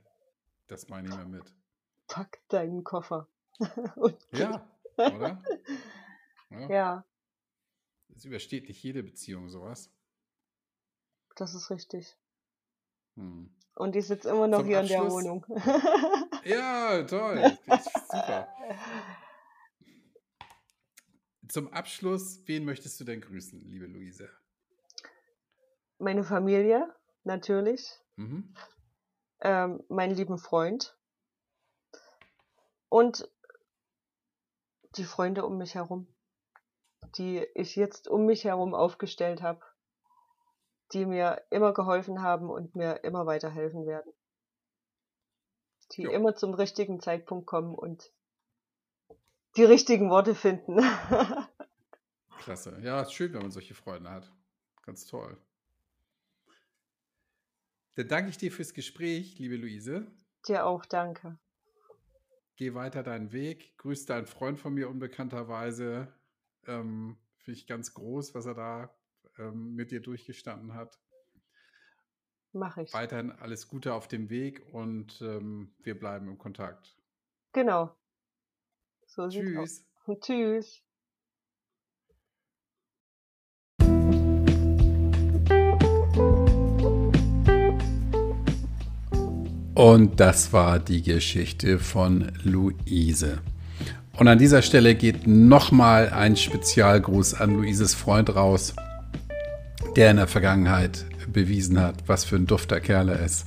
[0.67, 1.53] das meine ich mal mit.
[2.07, 3.27] Pack deinen Koffer.
[4.31, 4.67] ja,
[4.97, 5.43] oder?
[6.51, 6.67] Ja.
[6.67, 7.05] ja.
[8.15, 9.91] Es übersteht nicht jede Beziehung sowas.
[11.35, 12.17] Das ist richtig.
[13.15, 13.55] Hm.
[13.75, 15.45] Und die sitzt immer noch Zum hier Abschluss, in der Wohnung.
[16.43, 17.57] ja, toll.
[18.07, 18.47] Super.
[21.47, 24.29] Zum Abschluss, wen möchtest du denn grüßen, liebe Luise?
[25.97, 26.93] Meine Familie,
[27.29, 27.97] natürlich.
[28.17, 28.53] Mhm.
[29.39, 30.97] Ähm, meinen lieben Freund.
[32.89, 33.29] Und
[34.97, 36.07] die Freunde um mich herum,
[37.15, 39.61] die ich jetzt um mich herum aufgestellt habe,
[40.91, 44.11] die mir immer geholfen haben und mir immer weiterhelfen werden.
[45.91, 46.11] Die jo.
[46.11, 48.11] immer zum richtigen Zeitpunkt kommen und
[49.55, 50.79] die richtigen Worte finden.
[52.39, 52.79] Klasse.
[52.81, 54.31] Ja, ist schön, wenn man solche Freunde hat.
[54.81, 55.37] Ganz toll.
[57.95, 60.07] Dann danke ich dir fürs Gespräch, liebe Luise.
[60.47, 61.37] Dir auch, danke.
[62.55, 63.77] Geh weiter deinen Weg.
[63.77, 66.13] Grüß deinen Freund von mir unbekannterweise.
[66.67, 68.95] Ähm, Finde ich ganz groß, was er da
[69.37, 70.99] ähm, mit dir durchgestanden hat.
[72.51, 72.93] Mache ich.
[72.93, 76.97] Weiterhin alles Gute auf dem Weg und ähm, wir bleiben im Kontakt.
[77.53, 77.95] Genau.
[79.05, 79.85] So Tschüss.
[80.21, 80.83] Tschüss.
[89.79, 93.37] Und das war die Geschichte von Luise.
[94.17, 98.73] Und an dieser Stelle geht nochmal ein Spezialgruß an Luises Freund raus,
[99.95, 103.45] der in der Vergangenheit bewiesen hat, was für ein dufter Kerl er ist.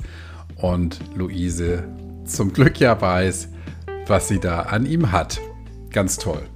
[0.57, 1.85] Und Luise
[2.25, 3.49] zum Glück ja weiß,
[4.07, 5.39] was sie da an ihm hat.
[5.91, 6.49] Ganz toll.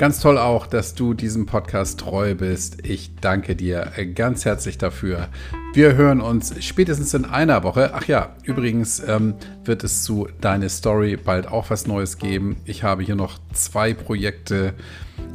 [0.00, 2.86] Ganz toll auch, dass du diesem Podcast treu bist.
[2.86, 5.28] Ich danke dir ganz herzlich dafür.
[5.74, 7.90] Wir hören uns spätestens in einer Woche.
[7.92, 12.56] Ach ja, übrigens ähm, wird es zu Deine Story bald auch was Neues geben.
[12.64, 14.72] Ich habe hier noch zwei Projekte.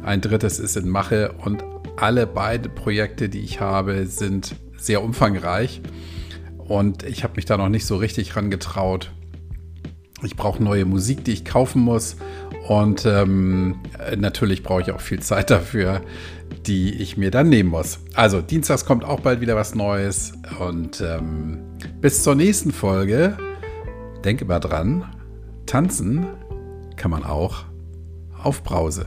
[0.02, 1.62] Ein drittes ist in Mache und
[1.96, 5.80] alle beide Projekte, die ich habe, sind sehr umfangreich.
[6.58, 9.12] Und ich habe mich da noch nicht so richtig rangetraut.
[10.22, 12.16] Ich brauche neue Musik, die ich kaufen muss.
[12.68, 13.80] Und ähm,
[14.16, 16.00] natürlich brauche ich auch viel Zeit dafür,
[16.66, 18.00] die ich mir dann nehmen muss.
[18.14, 20.32] Also, dienstags kommt auch bald wieder was Neues.
[20.58, 21.60] Und ähm,
[22.00, 23.36] bis zur nächsten Folge,
[24.24, 25.04] denke mal dran,
[25.66, 26.26] tanzen
[26.96, 27.64] kann man auch
[28.42, 29.06] auf Brause.